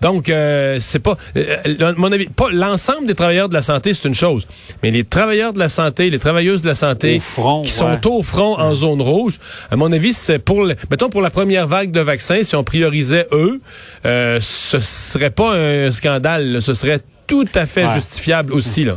Donc, 0.00 0.30
c'est 0.80 1.02
pas, 1.02 1.16
mon 1.96 2.12
avis, 2.12 2.26
pas 2.26 2.50
l'ensemble 2.50 3.06
des 3.06 3.14
travailleurs 3.14 3.48
de 3.48 3.54
la 3.54 3.62
santé, 3.62 3.94
c'est 3.94 4.06
une 4.06 4.14
chose, 4.14 4.46
mais 4.82 4.90
les 4.90 5.04
travailleurs 5.08 5.52
de 5.52 5.58
la 5.58 5.68
santé, 5.68 6.10
les 6.10 6.18
travailleuses 6.18 6.62
de 6.62 6.68
la 6.68 6.74
santé 6.74 7.20
qui 7.64 7.70
sont 7.70 8.06
au 8.06 8.22
front 8.22 8.58
en 8.58 8.74
zone 8.74 9.02
rouge, 9.02 9.38
à 9.70 9.76
mon 9.76 9.92
avis, 9.92 10.12
c'est 10.12 10.38
pour, 10.38 10.64
le, 10.64 10.74
mettons 10.90 11.10
pour 11.10 11.22
la 11.22 11.30
première 11.30 11.66
vague 11.66 11.90
de 11.90 12.00
vaccins, 12.00 12.42
si 12.42 12.56
on 12.56 12.64
priorisait 12.64 13.26
eux, 13.32 13.60
euh, 14.06 14.38
ce 14.40 14.78
serait 14.80 15.30
pas 15.30 15.54
un 15.54 15.92
scandale, 15.92 16.60
ce 16.60 16.74
serait 16.74 17.00
tout 17.26 17.48
à 17.54 17.66
fait 17.66 17.88
justifiable 17.88 18.52
aussi 18.52 18.84
là 18.84 18.94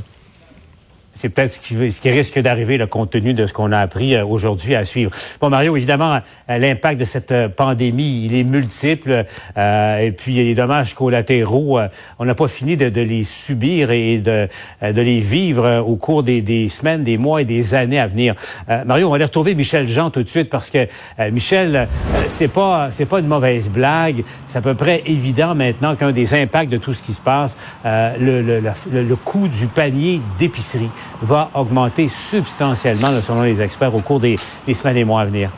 c'est 1.21 1.29
peut-être 1.29 1.53
ce 1.53 1.59
qui, 1.59 1.91
ce 1.91 2.01
qui 2.01 2.09
risque 2.09 2.39
d'arriver, 2.39 2.79
le 2.79 2.87
compte 2.87 3.11
tenu 3.11 3.35
de 3.35 3.45
ce 3.45 3.53
qu'on 3.53 3.71
a 3.71 3.77
appris 3.77 4.15
euh, 4.15 4.25
aujourd'hui 4.25 4.73
à 4.73 4.85
suivre. 4.85 5.11
Bon, 5.39 5.51
Mario, 5.51 5.77
évidemment, 5.77 6.19
euh, 6.49 6.57
l'impact 6.57 6.99
de 6.99 7.05
cette 7.05 7.31
euh, 7.31 7.47
pandémie, 7.47 8.25
il 8.25 8.33
est 8.33 8.43
multiple. 8.43 9.25
et 9.55 10.11
puis, 10.17 10.33
il 10.33 10.37
y 10.37 10.41
a 10.41 10.43
des 10.43 10.55
dommages 10.55 10.95
collatéraux. 10.95 11.79
on 12.17 12.25
n'a 12.25 12.33
pas 12.33 12.47
fini 12.47 12.75
de, 12.75 12.89
de, 12.89 13.01
les 13.01 13.23
subir 13.23 13.91
et 13.91 14.17
de, 14.17 14.47
de 14.81 15.01
les 15.01 15.19
vivre 15.19 15.83
au 15.85 15.95
cours 15.95 16.23
des, 16.23 16.41
des, 16.41 16.69
semaines, 16.69 17.03
des 17.03 17.17
mois 17.17 17.43
et 17.43 17.45
des 17.45 17.75
années 17.75 17.99
à 17.99 18.07
venir. 18.07 18.33
Mario, 18.85 19.07
on 19.07 19.09
va 19.11 19.15
aller 19.17 19.25
retrouver 19.25 19.53
Michel 19.53 19.87
Jean 19.87 20.09
tout 20.09 20.23
de 20.23 20.29
suite 20.29 20.49
parce 20.49 20.69
que, 20.69 20.87
Michel, 21.31 21.87
c'est 22.27 22.47
pas 22.47 22.89
c'est 22.91 23.05
pas 23.05 23.19
une 23.19 23.27
mauvaise 23.27 23.69
blague. 23.69 24.23
C'est 24.47 24.57
à 24.57 24.61
peu 24.61 24.75
près 24.75 25.03
évident 25.05 25.53
maintenant 25.53 25.95
qu'un 25.95 26.11
des 26.11 26.33
impacts 26.33 26.71
de 26.71 26.77
tout 26.77 26.93
ce 26.93 27.03
qui 27.03 27.13
se 27.13 27.21
passe, 27.21 27.55
le, 27.85 28.41
le, 28.41 28.59
le, 28.91 29.03
le 29.03 29.15
coût 29.15 29.47
du 29.47 29.67
panier 29.67 30.21
d'épicerie 30.39 30.89
va 31.21 31.51
augmenter 31.53 32.09
substantiellement, 32.09 33.21
selon 33.21 33.43
les 33.43 33.61
experts, 33.61 33.93
au 33.95 34.01
cours 34.01 34.19
des, 34.19 34.37
semaines 34.73 34.97
et 34.97 35.03
mois 35.03 35.21
à 35.21 35.25
venir. 35.25 35.51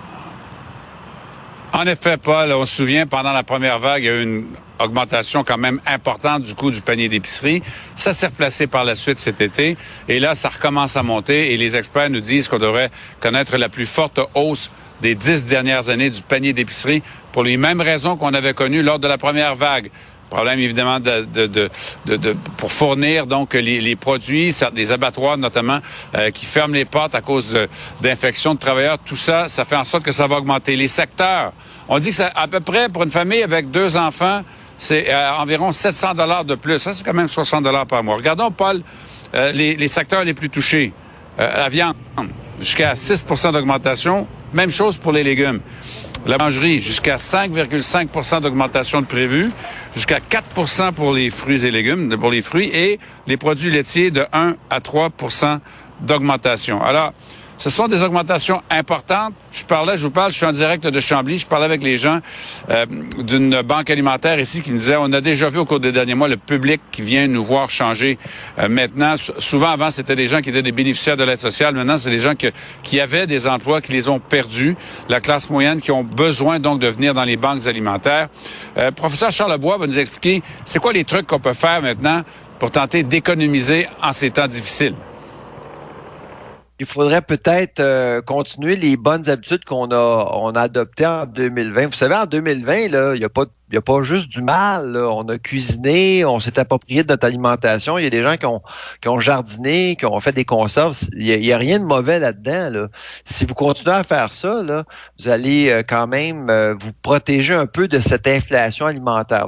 En 1.73 1.85
effet, 1.85 2.17
Paul, 2.17 2.51
on 2.51 2.65
se 2.65 2.75
souvient, 2.75 3.07
pendant 3.07 3.31
la 3.31 3.43
première 3.43 3.79
vague, 3.79 4.03
il 4.03 4.05
y 4.05 4.09
a 4.09 4.19
eu 4.19 4.23
une 4.23 4.45
augmentation 4.79 5.43
quand 5.43 5.57
même 5.57 5.79
importante 5.87 6.43
du 6.43 6.53
coût 6.53 6.69
du 6.69 6.81
panier 6.81 7.09
d'épicerie. 7.09 7.63
Ça 7.95 8.13
s'est 8.13 8.27
replacé 8.27 8.67
par 8.67 8.83
la 8.83 8.95
suite 8.95 9.17
cet 9.17 9.41
été. 9.41 9.77
Et 10.07 10.19
là, 10.19 10.35
ça 10.35 10.49
recommence 10.49 10.97
à 10.97 11.03
monter. 11.03 11.53
Et 11.53 11.57
les 11.57 11.75
experts 11.75 12.09
nous 12.09 12.19
disent 12.19 12.47
qu'on 12.47 12.59
devrait 12.59 12.91
connaître 13.19 13.57
la 13.57 13.69
plus 13.69 13.87
forte 13.87 14.19
hausse 14.35 14.69
des 15.01 15.15
dix 15.15 15.45
dernières 15.45 15.89
années 15.89 16.09
du 16.09 16.21
panier 16.21 16.53
d'épicerie 16.53 17.03
pour 17.31 17.43
les 17.43 17.57
mêmes 17.57 17.81
raisons 17.81 18.15
qu'on 18.15 18.33
avait 18.33 18.53
connues 18.53 18.83
lors 18.83 18.99
de 18.99 19.07
la 19.07 19.17
première 19.17 19.55
vague. 19.55 19.89
Problème 20.33 20.57
évidemment 20.57 20.99
de, 20.99 21.27
de, 21.31 21.45
de, 21.45 22.17
de 22.17 22.35
pour 22.57 22.71
fournir 22.71 23.27
donc 23.27 23.53
les, 23.53 23.79
les, 23.79 23.95
produits, 23.95 24.51
les 24.73 24.91
abattoirs 24.91 25.37
notamment 25.37 25.77
euh, 26.15 26.31
qui 26.31 26.47
ferment 26.47 26.73
les 26.73 26.85
portes 26.85 27.13
à 27.13 27.21
cause 27.21 27.55
d'infections 28.01 28.55
de, 28.55 28.59
travailleurs. 28.59 28.97
Tout 28.97 29.15
ça, 29.15 29.47
ça 29.47 29.63
fait 29.63 29.75
en 29.75 29.83
sorte 29.83 30.03
que 30.03 30.11
ça 30.11 30.25
va 30.25 30.37
augmenter. 30.37 30.75
Les 30.75 30.87
secteurs, 30.87 31.53
on 31.87 31.99
dit 31.99 32.09
que 32.09 32.15
c'est 32.15 32.31
à 32.33 32.47
peu 32.47 32.61
près 32.61 32.89
pour 32.89 33.03
une 33.03 33.11
famille 33.11 33.43
avec 33.43 33.69
deux 33.69 33.95
enfants, 33.95 34.41
c'est 34.75 35.13
euh, 35.13 35.33
environ 35.33 35.71
700 35.71 36.15
dollars 36.15 36.45
de 36.45 36.55
plus. 36.55 36.79
Ça, 36.79 36.95
c'est 36.95 37.03
quand 37.03 37.13
même 37.13 37.27
60 37.27 37.63
dollars 37.63 37.85
par 37.85 38.03
mois. 38.03 38.15
Regardons, 38.15 38.49
Paul, 38.49 38.81
euh, 39.35 39.51
les, 39.51 39.75
les, 39.75 39.87
secteurs 39.87 40.23
les 40.23 40.33
plus 40.33 40.49
touchés. 40.49 40.93
la 41.37 41.69
viande, 41.69 41.93
jusqu'à 42.59 42.93
6% 42.93 43.53
d'augmentation. 43.53 44.27
Même 44.53 44.71
chose 44.71 44.97
pour 44.97 45.11
les 45.11 45.23
légumes. 45.23 45.59
La 46.25 46.37
mangerie, 46.37 46.79
jusqu'à 46.79 47.17
5,5% 47.17 48.41
d'augmentation 48.41 49.01
de 49.01 49.05
prévu, 49.05 49.51
jusqu'à 49.93 50.19
4% 50.19 50.93
pour 50.93 51.11
les 51.11 51.29
fruits 51.29 51.65
et 51.65 51.71
légumes, 51.71 52.17
pour 52.17 52.31
les 52.31 52.41
fruits, 52.41 52.71
et 52.73 52.99
les 53.27 53.35
produits 53.35 53.71
laitiers 53.71 54.09
de 54.09 54.25
1 54.31 54.55
à 54.69 54.79
3% 54.79 55.59
d'augmentation. 56.01 56.81
Alors, 56.81 57.13
ce 57.63 57.69
sont 57.69 57.87
des 57.87 58.03
augmentations 58.03 58.61
importantes. 58.69 59.33
Je 59.53 59.63
parlais, 59.63 59.97
je 59.97 60.03
vous 60.03 60.11
parle, 60.11 60.33
je 60.33 60.35
suis 60.35 60.45
en 60.45 60.51
direct 60.51 60.85
de 60.85 60.99
Chambly, 60.99 61.39
je 61.39 61.45
parlais 61.45 61.63
avec 61.63 61.81
les 61.81 61.97
gens 61.97 62.19
euh, 62.69 62.85
d'une 63.19 63.61
banque 63.61 63.89
alimentaire 63.89 64.37
ici 64.37 64.61
qui 64.61 64.69
nous 64.71 64.79
disait, 64.79 64.97
on 64.99 65.13
a 65.13 65.21
déjà 65.21 65.47
vu 65.47 65.59
au 65.59 65.65
cours 65.65 65.79
des 65.79 65.93
derniers 65.93 66.13
mois 66.13 66.27
le 66.27 66.35
public 66.35 66.81
qui 66.91 67.03
vient 67.03 67.25
nous 67.25 67.41
voir 67.41 67.69
changer. 67.69 68.19
Euh, 68.59 68.67
maintenant, 68.67 69.15
souvent 69.37 69.69
avant, 69.69 69.91
c'était 69.91 70.17
des 70.17 70.27
gens 70.27 70.41
qui 70.41 70.49
étaient 70.49 70.61
des 70.61 70.73
bénéficiaires 70.73 71.15
de 71.15 71.23
l'aide 71.23 71.37
sociale. 71.37 71.73
Maintenant, 71.73 71.97
c'est 71.97 72.09
des 72.09 72.19
gens 72.19 72.33
qui 72.35 72.99
avaient 72.99 73.27
des 73.27 73.47
emplois, 73.47 73.79
qui 73.79 73.93
les 73.93 74.09
ont 74.09 74.19
perdus. 74.19 74.75
La 75.07 75.21
classe 75.21 75.49
moyenne 75.49 75.79
qui 75.79 75.91
ont 75.91 76.03
besoin 76.03 76.59
donc 76.59 76.79
de 76.79 76.87
venir 76.87 77.13
dans 77.13 77.23
les 77.23 77.37
banques 77.37 77.65
alimentaires. 77.65 78.27
Euh, 78.77 78.91
professeur 78.91 79.31
Charles 79.31 79.57
Bois 79.57 79.77
va 79.77 79.87
nous 79.87 79.99
expliquer, 79.99 80.43
c'est 80.65 80.79
quoi 80.79 80.91
les 80.91 81.05
trucs 81.05 81.27
qu'on 81.27 81.39
peut 81.39 81.53
faire 81.53 81.81
maintenant 81.81 82.23
pour 82.59 82.71
tenter 82.71 83.03
d'économiser 83.03 83.87
en 84.01 84.11
ces 84.11 84.31
temps 84.31 84.47
difficiles? 84.47 84.95
Il 86.79 86.85
faudrait 86.85 87.21
peut-être 87.21 87.79
euh, 87.79 88.21
continuer 88.21 88.75
les 88.75 88.97
bonnes 88.97 89.29
habitudes 89.29 89.63
qu'on 89.63 89.91
a, 89.91 90.31
on 90.33 90.51
a 90.51 90.61
adoptées 90.61 91.05
en 91.05 91.25
2020. 91.25 91.87
Vous 91.87 91.93
savez, 91.93 92.15
en 92.15 92.25
2020, 92.25 92.89
là, 92.89 93.15
il 93.15 93.19
n'y 93.19 93.25
a 93.25 93.29
pas 93.29 93.45
a 93.75 93.81
pas 93.81 94.03
juste 94.03 94.29
du 94.29 94.41
mal. 94.41 94.97
On 94.97 95.23
a 95.29 95.37
cuisiné, 95.37 96.25
on 96.25 96.39
s'est 96.39 96.59
approprié 96.59 97.03
de 97.03 97.09
notre 97.09 97.25
alimentation. 97.25 97.97
Il 97.97 98.03
y 98.03 98.07
a 98.07 98.09
des 98.09 98.21
gens 98.21 98.37
qui 98.37 98.45
ont, 98.45 98.61
qui 99.01 99.09
ont 99.09 99.19
jardiné, 99.19 99.95
qui 99.95 100.05
ont 100.05 100.19
fait 100.19 100.31
des 100.31 100.45
conserves. 100.45 100.95
Il 101.13 101.39
n'y 101.39 101.51
a, 101.51 101.57
rien 101.57 101.79
de 101.79 101.85
mauvais 101.85 102.19
là-dedans. 102.19 102.69
Là. 102.71 102.87
Si 103.25 103.45
vous 103.45 103.55
continuez 103.55 103.95
à 103.95 104.03
faire 104.03 104.33
ça, 104.33 104.61
là, 104.63 104.83
vous 105.19 105.27
allez 105.27 105.69
euh, 105.69 105.83
quand 105.87 106.07
même 106.07 106.49
euh, 106.49 106.75
vous 106.79 106.91
protéger 107.01 107.53
un 107.53 107.65
peu 107.65 107.87
de 107.87 107.99
cette 107.99 108.27
inflation 108.27 108.85
alimentaire. 108.85 109.47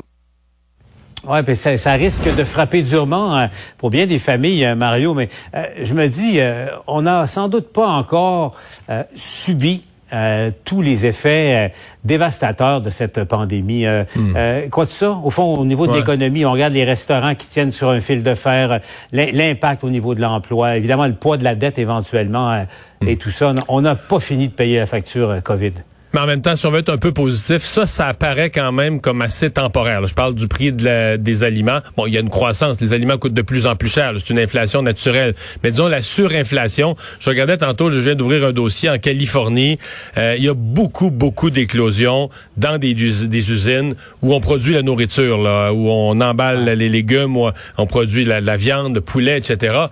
Oui, 1.27 1.43
puis 1.43 1.55
ça, 1.55 1.77
ça, 1.77 1.93
risque 1.93 2.33
de 2.35 2.43
frapper 2.43 2.81
durement 2.83 3.35
hein, 3.35 3.49
pour 3.77 3.89
bien 3.89 4.05
des 4.05 4.19
familles, 4.19 4.65
hein, 4.65 4.75
Mario. 4.75 5.13
Mais 5.13 5.27
euh, 5.55 5.63
je 5.83 5.93
me 5.93 6.07
dis, 6.07 6.39
euh, 6.39 6.67
on 6.87 7.03
n'a 7.03 7.27
sans 7.27 7.47
doute 7.47 7.71
pas 7.71 7.87
encore 7.87 8.55
euh, 8.89 9.03
subi 9.15 9.83
tous 10.63 10.81
les 10.81 11.05
effets 11.07 11.73
dévastateurs 12.05 12.79
de 12.79 12.89
cette 12.89 13.25
pandémie. 13.25 13.85
Hmm. 14.15 14.69
quoi 14.71 14.85
de 14.85 14.91
ça? 14.91 15.19
Au 15.21 15.29
fond, 15.29 15.57
au 15.57 15.65
niveau 15.65 15.87
de 15.87 15.93
l'économie, 15.93 16.45
on 16.45 16.53
regarde 16.53 16.71
les 16.71 16.85
restaurants 16.85 17.35
qui 17.35 17.47
tiennent 17.47 17.73
sur 17.73 17.89
un 17.89 17.99
fil 17.99 18.23
de 18.23 18.33
fer, 18.33 18.79
l'impact 19.11 19.83
au 19.83 19.89
niveau 19.89 20.15
de 20.15 20.21
l'emploi, 20.21 20.77
évidemment 20.77 21.07
le 21.07 21.15
poids 21.15 21.35
de 21.35 21.43
la 21.43 21.55
dette 21.55 21.79
éventuellement 21.79 22.63
hmm. 23.01 23.07
et 23.09 23.17
tout 23.17 23.31
ça. 23.31 23.53
On 23.67 23.81
n'a 23.81 23.95
pas 23.95 24.21
fini 24.21 24.47
de 24.47 24.53
payer 24.53 24.79
la 24.79 24.85
facture 24.85 25.35
COVID. 25.43 25.73
Mais 26.15 26.21
en 26.21 26.27
même 26.27 26.41
temps, 26.41 26.55
si 26.55 26.65
on 26.65 26.71
veut 26.71 26.79
être 26.79 26.87
un 26.93 26.97
peu 26.97 27.11
positif, 27.11 27.61
ça, 27.63 27.85
ça 27.85 28.07
apparaît 28.07 28.49
quand 28.49 28.71
même 28.71 29.01
comme 29.01 29.21
assez 29.21 29.49
temporaire. 29.49 30.07
Je 30.07 30.13
parle 30.13 30.33
du 30.33 30.47
prix 30.47 30.71
de 30.71 31.17
des 31.17 31.43
aliments. 31.43 31.79
Bon, 31.97 32.05
il 32.05 32.13
y 32.13 32.17
a 32.17 32.21
une 32.21 32.29
croissance. 32.29 32.79
Les 32.79 32.93
aliments 32.93 33.17
coûtent 33.17 33.33
de 33.33 33.41
plus 33.41 33.67
en 33.67 33.75
plus 33.75 33.89
cher. 33.89 34.13
C'est 34.15 34.29
une 34.29 34.39
inflation 34.39 34.81
naturelle. 34.81 35.35
Mais 35.61 35.71
disons, 35.71 35.89
la 35.89 36.01
surinflation. 36.01 36.95
Je 37.19 37.29
regardais 37.29 37.57
tantôt, 37.57 37.91
je 37.91 37.99
viens 37.99 38.15
d'ouvrir 38.15 38.45
un 38.45 38.53
dossier 38.53 38.89
en 38.89 38.97
Californie. 38.97 39.77
Euh, 40.17 40.35
il 40.37 40.45
y 40.45 40.47
a 40.47 40.53
beaucoup, 40.53 41.11
beaucoup 41.11 41.49
d'éclosions 41.49 42.29
dans 42.55 42.77
des, 42.77 42.93
des, 42.93 43.51
usines 43.51 43.93
où 44.21 44.33
on 44.33 44.39
produit 44.39 44.73
la 44.73 44.83
nourriture, 44.83 45.37
là, 45.37 45.73
où 45.73 45.89
on 45.89 46.21
emballe 46.21 46.63
les 46.63 46.87
légumes, 46.87 47.35
où 47.35 47.49
on 47.77 47.85
produit 47.87 48.23
la, 48.23 48.39
la 48.39 48.55
viande, 48.55 48.95
le 48.95 49.01
poulet, 49.01 49.37
etc. 49.37 49.87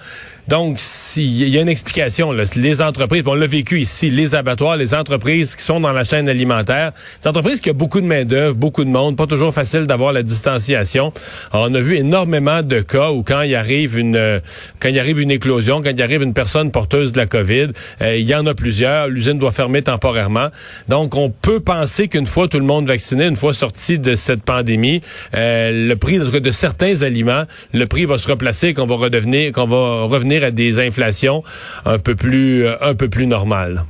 Donc, 0.48 0.80
il 1.16 1.48
y 1.48 1.58
a 1.58 1.62
une 1.62 1.70
explication. 1.70 2.32
Là. 2.32 2.44
Les 2.56 2.82
entreprises, 2.82 3.24
on 3.26 3.34
l'a 3.34 3.48
vécu 3.48 3.80
ici, 3.80 4.10
les 4.10 4.36
abattoirs, 4.36 4.76
les 4.76 4.94
entreprises 4.94 5.56
qui 5.56 5.64
sont 5.64 5.80
dans 5.80 5.94
la 5.94 6.04
chaîne 6.04 6.28
alimentaire, 6.28 6.92
des 7.22 7.30
entreprises 7.30 7.62
qui 7.62 7.72
ont 7.72 7.76
beaucoup 7.76 8.02
de 8.02 8.06
main-d'œuvre, 8.06 8.56
beaucoup 8.56 8.84
de 8.84 8.90
monde, 8.90 9.16
pas 9.16 9.28
toujours 9.28 9.54
facile 9.54 9.88
d'avoir 9.88 10.12
la 10.12 10.22
distanciation. 10.22 11.14
on 11.54 11.74
a 11.74 11.80
vu 11.80 11.96
énormément 11.96 12.62
de 12.62 12.82
cas 12.82 13.12
où 13.12 13.24
quand 13.24 13.42
il 13.42 13.56
arrive 13.56 13.98
une 13.98 14.42
quand 14.80 14.90
il 14.90 15.00
arrive 15.00 15.22
une 15.22 15.32
éclosion, 15.32 15.82
quand 15.82 15.92
il 15.92 16.02
arrive 16.02 16.22
une 16.22 16.34
personne 16.34 16.72
porteuse 16.72 17.14
de 17.14 17.18
la 17.18 17.26
COVID, 17.26 17.70
euh, 18.02 18.18
il 18.18 18.26
y 18.26 18.36
en 18.36 18.46
a 18.46 18.54
plusieurs, 18.54 19.08
l'usine 19.08 19.38
doit 19.40 19.52
fermer 19.52 19.82
temporairement. 19.82 20.50
Donc, 20.90 21.16
on 21.16 21.30
peut 21.30 21.60
penser 21.62 22.08
qu'une 22.08 22.26
fois 22.26 22.48
tout 22.48 22.60
le 22.60 22.66
monde 22.66 22.88
vacciné, 22.88 23.26
une 23.26 23.36
fois 23.36 23.54
sorti 23.54 23.98
de 23.98 24.16
cette 24.16 24.44
pandémie, 24.44 25.02
euh, 25.36 25.88
le 25.88 25.96
prix 25.96 26.20
de, 26.20 26.40
de 26.40 26.52
certains 26.52 27.02
aliments, 27.02 27.44
le 27.74 27.86
prix 27.86 28.06
va 28.06 28.18
se 28.18 28.28
replacer, 28.28 28.74
qu'on 28.74 28.88
va 28.88 28.96
redevenir, 28.96 29.52
qu'on 29.54 29.68
va 29.68 30.04
revenir 30.04 30.33
à 30.42 30.52
des 30.52 30.80
inflations 30.80 31.44
un 31.86 32.00
peu 32.00 32.16
plus, 32.16 32.66
euh, 32.66 32.76
un 32.82 32.96
peu 32.96 33.10
plus 33.10 33.28
normales. 33.28 33.84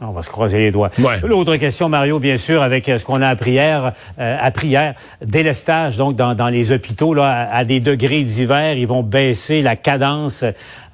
On 0.00 0.12
va 0.12 0.22
se 0.22 0.28
croiser 0.28 0.58
les 0.58 0.70
doigts. 0.70 0.90
L'autre 1.24 1.56
question, 1.56 1.88
Mario, 1.88 2.20
bien 2.20 2.36
sûr, 2.36 2.62
avec 2.62 2.88
euh, 2.88 2.98
ce 2.98 3.04
qu'on 3.04 3.20
a 3.20 3.26
appris 3.26 3.52
hier, 3.52 3.92
euh, 4.20 4.36
appris 4.40 4.68
hier, 4.68 4.94
délestage 5.24 5.96
donc 5.96 6.14
dans, 6.14 6.34
dans 6.36 6.48
les 6.48 6.70
hôpitaux 6.70 7.14
là, 7.14 7.48
à, 7.52 7.64
des 7.64 7.80
degrés 7.80 8.22
divers, 8.22 8.76
ils 8.76 8.86
vont 8.86 9.02
baisser 9.02 9.60
la 9.60 9.74
cadence 9.74 10.44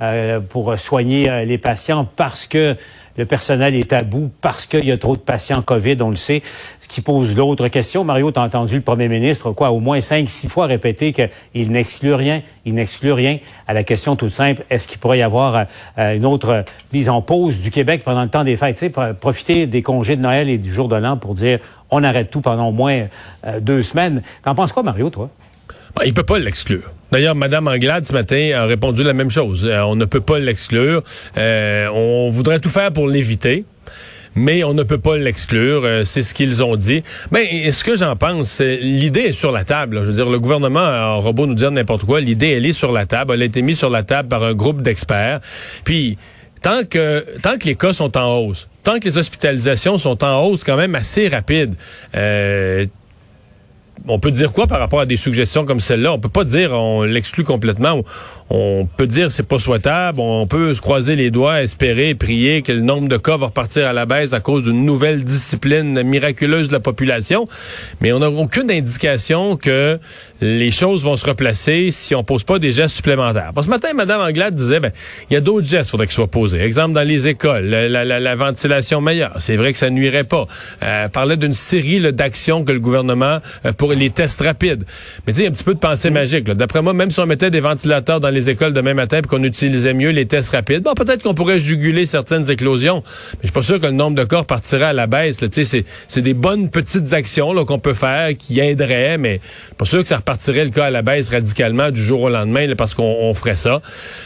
euh, 0.01 0.41
pour 0.41 0.79
soigner 0.79 1.45
les 1.45 1.59
patients 1.59 2.09
parce 2.17 2.47
que 2.47 2.77
le 3.17 3.27
personnel 3.27 3.75
est 3.75 3.93
à 3.93 4.03
bout 4.03 4.31
parce 4.41 4.67
qu'il 4.67 4.85
y 4.85 4.93
a 4.93 4.99
trop 4.99 5.17
de 5.17 5.21
patients 5.21 5.63
COVID, 5.63 5.97
on 6.01 6.11
le 6.11 6.17
sait. 6.17 6.43
Ce 6.79 6.89
qui 6.89 7.01
pose 7.01 7.37
l'autre 7.37 7.69
question. 7.69 8.05
Mario, 8.05 8.33
tu 8.33 8.39
as 8.39 8.43
entendu 8.43 8.77
le 8.77 8.83
premier 8.83 9.09
ministre, 9.09 9.53
quoi, 9.53 9.71
au 9.71 9.81
moins 9.81 10.01
cinq, 10.01 10.29
six 10.29 10.49
fois 10.49 10.67
répéter 10.67 11.13
qu'il 11.13 11.71
n'exclut 11.71 12.15
rien, 12.15 12.43
il 12.65 12.75
n'exclut 12.75 13.13
rien 13.13 13.39
à 13.67 13.75
la 13.75 13.85
question 13.85 14.17
toute 14.17 14.33
simple, 14.33 14.65
est-ce 14.71 14.89
qu'il 14.89 14.99
pourrait 14.99 15.19
y 15.19 15.23
avoir 15.23 15.67
euh, 15.99 16.17
une 16.17 16.27
autre 16.27 16.65
mise 16.93 17.09
en 17.09 17.23
pause 17.23 17.61
du 17.61 17.71
Québec 17.71 18.03
pendant 18.05 18.23
le 18.23 18.29
temps 18.29 18.45
des 18.45 18.57
fêtes, 18.57 18.85
profiter 19.21 19.67
des 19.67 19.83
congés 19.83 20.17
de 20.17 20.23
Noël 20.23 20.49
et 20.49 20.59
du 20.59 20.71
jour 20.73 20.89
de 20.89 20.97
l'an 20.97 21.17
pour 21.17 21.35
dire 21.35 21.59
on 21.91 22.03
arrête 22.03 22.31
tout 22.31 22.41
pendant 22.41 22.69
au 22.69 22.73
moins 22.73 23.07
euh, 23.47 23.61
deux 23.61 23.83
semaines. 23.83 24.23
T'en 24.43 24.55
penses 24.55 24.73
quoi, 24.73 24.83
Mario, 24.83 25.11
toi? 25.11 25.31
Il 26.05 26.15
peut 26.15 26.25
pas 26.25 26.39
l'exclure. 26.39 26.91
D'ailleurs, 27.13 27.35
Mme 27.35 27.69
Anglade, 27.69 28.07
ce 28.07 28.13
matin, 28.13 28.51
a 28.57 28.65
répondu 28.65 29.05
la 29.05 29.13
même 29.13 29.31
chose. 29.31 29.65
Euh, 29.65 29.83
on 29.83 29.95
ne 29.95 30.05
peut 30.05 30.21
pas 30.21 30.39
l'exclure. 30.39 31.05
Euh, 31.37 31.87
on 31.95 32.31
voudrait 32.31 32.59
tout 32.59 32.69
faire 32.69 32.93
pour 32.93 33.09
l'éviter 33.09 33.65
mais 34.37 34.65
on 34.65 34.75
ne 34.75 34.83
peut 34.83 34.99
pas 34.99 35.17
l'exclure. 35.17 35.83
Euh, 35.85 36.05
c'est 36.05 36.23
ce 36.23 36.35
qu'ils 36.35 36.65
ont 36.65 36.75
dit. 36.75 37.05
Mais 37.31 37.71
ce 37.71 37.85
que 37.85 37.97
j'en 37.97 38.17
pense, 38.17 38.61
l'idée 38.61 39.21
est 39.21 39.33
sur 39.33 39.53
la 39.53 39.65
table. 39.65 40.01
Je 40.03 40.09
veux 40.09 40.13
dire, 40.13 40.29
le 40.29 40.41
gouvernement 40.41 40.81
a 40.81 41.15
robot 41.15 41.47
nous 41.47 41.55
dire 41.55 41.71
n'importe 41.71 42.05
quoi. 42.05 42.21
L'idée, 42.21 42.51
elle 42.51 42.67
est 42.67 42.73
sur 42.73 42.91
la 42.91 43.07
table. 43.07 43.35
Elle 43.35 43.43
a 43.43 43.45
été 43.45 43.63
mise 43.63 43.79
sur 43.79 43.91
la 43.91 44.03
table 44.03 44.29
par 44.29 44.43
un 44.43 44.55
groupe 44.55 44.83
d'experts. 44.83 45.41
Puis, 45.85 46.19
tant 46.63 46.83
que 46.85 47.25
tant 47.43 47.59
que 47.59 47.67
les 47.67 47.77
cas 47.77 47.93
sont 47.93 48.17
en 48.17 48.39
hausse, 48.39 48.69
tant 48.83 48.99
que 48.99 49.05
les 49.05 49.19
hospitalisations 49.19 49.99
sont 49.99 50.25
en 50.25 50.43
hausse 50.45 50.65
quand 50.65 50.77
même 50.77 50.95
assez 50.95 51.29
rapide, 51.29 51.75
euh, 52.17 52.87
on 54.09 54.19
peut 54.19 54.31
dire 54.31 54.53
quoi 54.53 54.67
par 54.67 54.81
rapport 54.81 55.01
à 55.01 55.07
des 55.07 55.17
suggestions 55.17 55.65
comme 55.65 55.81
celle-là? 55.81 56.13
On 56.13 56.19
peut 56.19 56.29
pas 56.29 56.45
dire 56.45 56.73
on 56.73 57.03
l'exclut 57.03 57.45
complètement. 57.45 58.03
On 58.51 58.87
peut 58.97 59.07
dire 59.07 59.31
c'est 59.31 59.47
pas 59.47 59.59
souhaitable. 59.59 60.21
On 60.21 60.47
peut 60.47 60.75
se 60.75 60.81
croiser 60.81 61.17
les 61.17 61.31
doigts, 61.31 61.63
espérer, 61.63 62.15
prier 62.15 62.63
que 62.63 62.73
le 62.73 62.81
nombre 62.81 63.09
de 63.09 63.17
cas 63.17 63.37
va 63.37 63.47
repartir 63.47 63.87
à 63.87 63.93
la 63.93 64.07
baisse 64.07 64.33
à 64.33 64.41
cause 64.41 64.65
d'une 64.65 64.85
nouvelle 64.85 65.25
discipline 65.25 66.03
miraculeuse 66.03 66.69
de 66.69 66.73
la 66.73 66.81
population. 66.81 67.49
Mais 68.01 68.13
on 68.13 68.19
n'a 68.19 68.31
aucune 68.31 68.71
indication 68.71 69.57
que 69.57 69.99
les 70.41 70.71
choses 70.71 71.05
vont 71.05 71.17
se 71.17 71.25
replacer 71.25 71.91
si 71.91 72.15
on 72.15 72.23
pose 72.23 72.45
pas 72.45 72.59
des 72.59 72.73
gestes 72.73 72.97
supplémentaires. 72.97 73.53
Que 73.57 73.63
ce 73.63 73.69
matin, 73.69 73.89
Mme 73.95 74.21
Anglade 74.21 74.55
disait, 74.55 74.81
ben, 74.81 74.93
il 75.31 75.35
y 75.35 75.37
a 75.37 75.41
d'autres 75.41 75.67
gestes 75.67 75.91
faudrait 75.91 76.07
qu'ils 76.07 76.15
soient 76.15 76.27
posés. 76.27 76.61
Exemple, 76.61 76.93
dans 76.93 77.07
les 77.07 77.29
écoles, 77.29 77.65
la, 77.65 78.35
ventilation 78.35 79.01
meilleure. 79.01 79.37
C'est 79.39 79.57
vrai 79.57 79.73
que 79.73 79.79
ça 79.79 79.91
nuirait 79.91 80.25
pas. 80.25 80.47
Euh, 80.83 81.09
parlait 81.09 81.37
d'une 81.37 81.55
série 81.55 82.13
d'actions 82.13 82.65
que 82.65 82.73
le 82.73 82.81
gouvernement 82.81 83.39
euh, 83.65 83.73
pour 83.85 83.93
les 83.93 84.09
tests 84.09 84.41
rapides. 84.41 84.85
Mais 85.27 85.35
tu 85.35 85.41
sais, 85.41 85.47
un 85.47 85.51
petit 85.51 85.63
peu 85.63 85.75
de 85.75 85.79
pensée 85.79 86.09
magique. 86.09 86.45
D'après 86.45 86.81
moi, 86.81 86.95
même 86.95 87.11
si 87.11 87.21
on 87.21 87.27
mettait 87.27 87.51
des 87.51 87.61
ventilateurs 87.61 88.19
dans 88.19 88.31
les 88.31 88.49
écoles 88.49 88.73
demain 88.73 88.95
matin 88.95 89.19
et 89.19 89.23
qu'on 89.27 89.43
utilisait 89.43 89.93
mieux 89.93 90.09
les 90.09 90.25
tests 90.25 90.53
rapides, 90.53 90.83
bon, 90.83 90.95
peut-être 90.95 91.23
qu'on 91.23 91.35
pourrait 91.35 91.59
juguler 91.59 92.07
certaines 92.07 92.51
éclosions. 92.51 93.03
Mais 93.05 93.41
je 93.43 93.47
suis 93.49 93.53
pas 93.53 93.63
sûr 93.63 93.79
que 93.79 93.85
le 93.85 93.93
nombre 93.93 94.17
de 94.17 94.25
corps 94.25 94.47
partirait 94.47 94.87
à 94.87 94.93
la 94.95 95.07
baisse. 95.07 95.37
Tu 95.37 95.67
sais, 95.67 95.85
c'est 96.09 96.23
des 96.23 96.33
bonnes 96.33 96.71
petites 96.71 97.13
actions 97.13 97.55
qu'on 97.67 97.79
peut 97.79 97.93
faire 97.93 98.31
qui 98.39 98.59
aideraient, 98.59 99.19
mais 99.19 99.41
je 99.43 99.67
suis 99.67 99.75
pas 99.77 99.85
sûr 99.85 100.03
que 100.03 100.09
ça 100.09 100.17
repartirait 100.17 100.65
le 100.65 100.71
cas 100.71 100.87
à 100.87 100.91
la 100.91 101.03
baisse 101.03 101.29
radicalement 101.29 101.91
du 101.91 102.03
jour 102.03 102.23
au 102.23 102.31
lendemain 102.31 102.75
parce 102.79 102.95
qu'on 102.95 103.35
ferait 103.35 103.57
ça. 103.57 103.83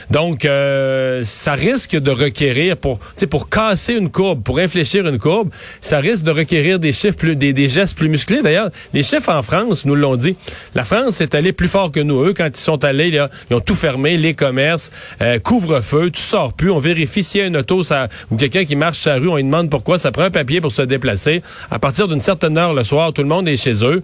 Donc, 0.09 0.45
euh, 0.45 1.23
ça 1.25 1.55
risque 1.55 1.97
de 1.97 2.13
requérir 2.13 2.77
pour, 2.77 3.01
pour 3.29 3.49
casser 3.49 3.95
une 3.95 4.11
courbe, 4.11 4.45
pour 4.45 4.61
infléchir 4.61 5.05
une 5.09 5.19
courbe, 5.19 5.51
ça 5.81 5.99
risque 5.99 6.23
de 6.23 6.31
requérir 6.31 6.79
des 6.79 6.93
chiffres 6.93 7.17
plus, 7.17 7.35
des, 7.35 7.53
des 7.53 7.69
gestes 7.69 7.97
plus 7.97 8.09
musclés. 8.09 8.41
D'ailleurs, 8.41 8.71
les 8.95 9.03
chefs 9.03 9.29
en 9.29 9.43
France 9.49 9.87
nous 9.87 9.95
l'ont 9.95 10.17
dit. 10.17 10.37
La 10.75 10.85
France 10.85 11.23
est 11.23 11.35
allée 11.35 11.53
plus 11.53 11.69
fort 11.69 11.91
que 11.91 12.01
nous. 12.01 12.23
Eux, 12.23 12.35
quand 12.35 12.49
ils 12.49 12.61
sont 12.61 12.85
allés, 12.85 13.11
là, 13.11 13.31
ils 13.51 13.57
ont 13.57 13.61
tout 13.61 13.75
fermé, 13.75 14.19
les 14.19 14.35
commerces, 14.35 14.91
euh, 15.23 15.39
couvre-feu, 15.39 16.11
tu 16.11 16.21
sors 16.21 16.53
plus. 16.53 16.71
On 16.71 16.79
vérifie 16.79 17.25
s'il 17.25 17.41
y 17.41 17.45
a 17.45 17.47
une 17.47 17.57
auto 17.57 17.83
ça, 17.83 18.09
ou 18.31 18.37
quelqu'un 18.37 18.67
qui 18.67 18.77
marche 18.77 18.99
sur 18.99 19.11
la 19.11 19.17
rue, 19.17 19.29
on 19.29 19.37
lui 19.37 19.45
demande 19.45 19.71
pourquoi. 19.71 19.97
Ça 19.97 20.13
prend 20.13 20.25
un 20.25 20.31
papier 20.31 20.61
pour 20.61 20.71
se 20.71 20.83
déplacer. 20.83 21.41
À 21.71 21.79
partir 21.79 22.09
d'une 22.09 22.21
certaine 22.21 22.59
heure 22.59 22.75
le 22.75 22.85
soir, 22.85 23.15
tout 23.15 23.23
le 23.23 23.29
monde 23.29 23.49
est 23.49 23.57
chez 23.57 23.83
eux. 23.83 24.03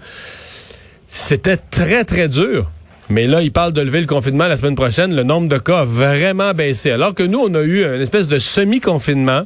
C'était 1.08 1.58
très, 1.58 2.04
très 2.04 2.28
dur. 2.28 2.70
Mais 3.10 3.26
là, 3.26 3.42
il 3.42 3.52
parle 3.52 3.74
de 3.74 3.82
lever 3.82 4.00
le 4.00 4.06
confinement 4.06 4.48
la 4.48 4.56
semaine 4.56 4.76
prochaine. 4.76 5.14
Le 5.14 5.24
nombre 5.24 5.50
de 5.50 5.58
cas 5.58 5.80
a 5.80 5.84
vraiment 5.84 6.54
baissé. 6.54 6.90
Alors 6.90 7.14
que 7.14 7.22
nous, 7.22 7.38
on 7.38 7.54
a 7.54 7.60
eu 7.60 7.84
une 7.84 8.00
espèce 8.00 8.28
de 8.28 8.38
semi-confinement. 8.38 9.42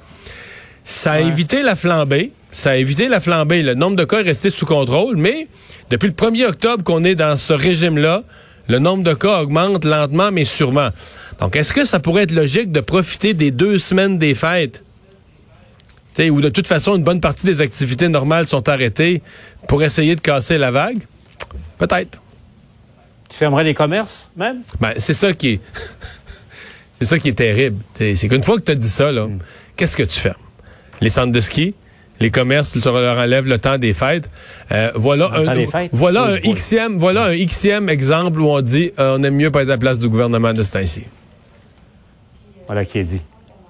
Ça 0.85 1.15
a 1.15 1.21
évité 1.21 1.65
la 1.65 1.75
flambée. 1.75 2.31
Ça 2.53 2.71
a 2.71 2.77
évité 2.77 3.09
la 3.09 3.19
flambée. 3.19 3.63
Le 3.63 3.75
nombre 3.75 3.97
de 3.97 4.05
cas 4.05 4.21
est 4.21 4.29
resté 4.29 4.49
sous 4.49 4.65
contrôle. 4.65 5.17
Mais 5.17 5.49
depuis 5.91 6.09
le 6.09 6.15
1er 6.15 6.47
octobre 6.47 6.85
qu'on 6.85 7.05
est 7.05 7.15
dans 7.15 7.37
ce 7.37 7.53
régime-là, 7.53 8.23
le 8.69 8.79
nombre 8.79 9.03
de 9.03 9.15
cas 9.15 9.41
augmente 9.41 9.85
lentement, 9.85 10.31
mais 10.31 10.45
sûrement. 10.45 10.91
Donc, 11.41 11.57
est-ce 11.57 11.73
que 11.73 11.85
ça 11.85 12.01
pourrait 12.01 12.25
être 12.25 12.33
logique 12.33 12.71
de 12.73 12.81
profiter 12.81 13.33
des 13.33 13.51
deux 13.51 13.79
semaines 13.79 14.19
des 14.19 14.35
fêtes? 14.35 14.85
où 16.27 16.41
de 16.41 16.49
toute 16.49 16.67
façon, 16.67 16.97
une 16.97 17.05
bonne 17.05 17.21
partie 17.21 17.47
des 17.47 17.61
activités 17.61 18.09
normales 18.09 18.49
sont 18.49 18.69
arrêtées 18.69 19.23
pour 19.69 19.85
essayer 19.85 20.17
de 20.17 20.21
casser 20.21 20.59
la 20.59 20.73
vague? 20.73 20.99
Peut-être. 21.79 22.21
Tu 23.29 23.37
fermerais 23.37 23.65
les 23.65 23.75
commerces, 23.75 24.29
même? 24.37 24.63
Ben, 24.81 24.95
c'est 24.99 25.15
ça 25.15 25.33
qui 25.33 25.49
est. 25.49 25.61
c'est 26.93 27.05
ça 27.05 27.19
qui 27.19 27.29
est 27.29 27.35
terrible. 27.35 27.79
C'est 27.95 28.29
qu'une 28.29 28.43
fois 28.43 28.59
que 28.59 28.65
tu 28.65 28.73
as 28.73 28.75
dit 28.75 28.89
ça, 28.89 29.13
là, 29.13 29.27
hmm. 29.27 29.39
qu'est-ce 29.77 29.97
que 29.97 30.03
tu 30.03 30.19
fermes? 30.19 30.37
Les 31.01 31.11
centres 31.11 31.31
de 31.31 31.41
ski? 31.41 31.75
Les 32.21 32.31
commerces, 32.31 32.75
leur 32.85 33.19
enlèves 33.19 33.47
le 33.47 33.59
temps 33.59 33.79
des 33.79 33.95
fêtes. 33.95 34.29
Euh, 34.73 34.91
voilà 34.95 35.31
un, 35.35 35.89
voilà 35.93 36.25
un 36.25 36.53
xème, 36.53 36.99
voilà 36.99 37.27
un 37.27 37.45
xème 37.45 37.89
exemple 37.89 38.41
où 38.41 38.49
on 38.49 38.61
dit 38.61 38.91
euh, 38.99 39.17
on 39.19 39.23
aime 39.23 39.37
mieux 39.37 39.51
pas 39.51 39.63
être 39.63 39.69
à 39.69 39.73
la 39.73 39.79
place 39.79 39.99
du 39.99 40.09
gouvernement 40.09 40.53
de 40.53 40.63
ce 40.63 40.73
temps-ci. 40.73 41.05
Voilà 42.67 42.85
qui 42.85 42.99
est 42.99 43.05
dit. 43.05 43.23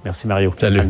Merci 0.04 0.26
Mario. 0.26 0.54
Salut. 0.56 0.80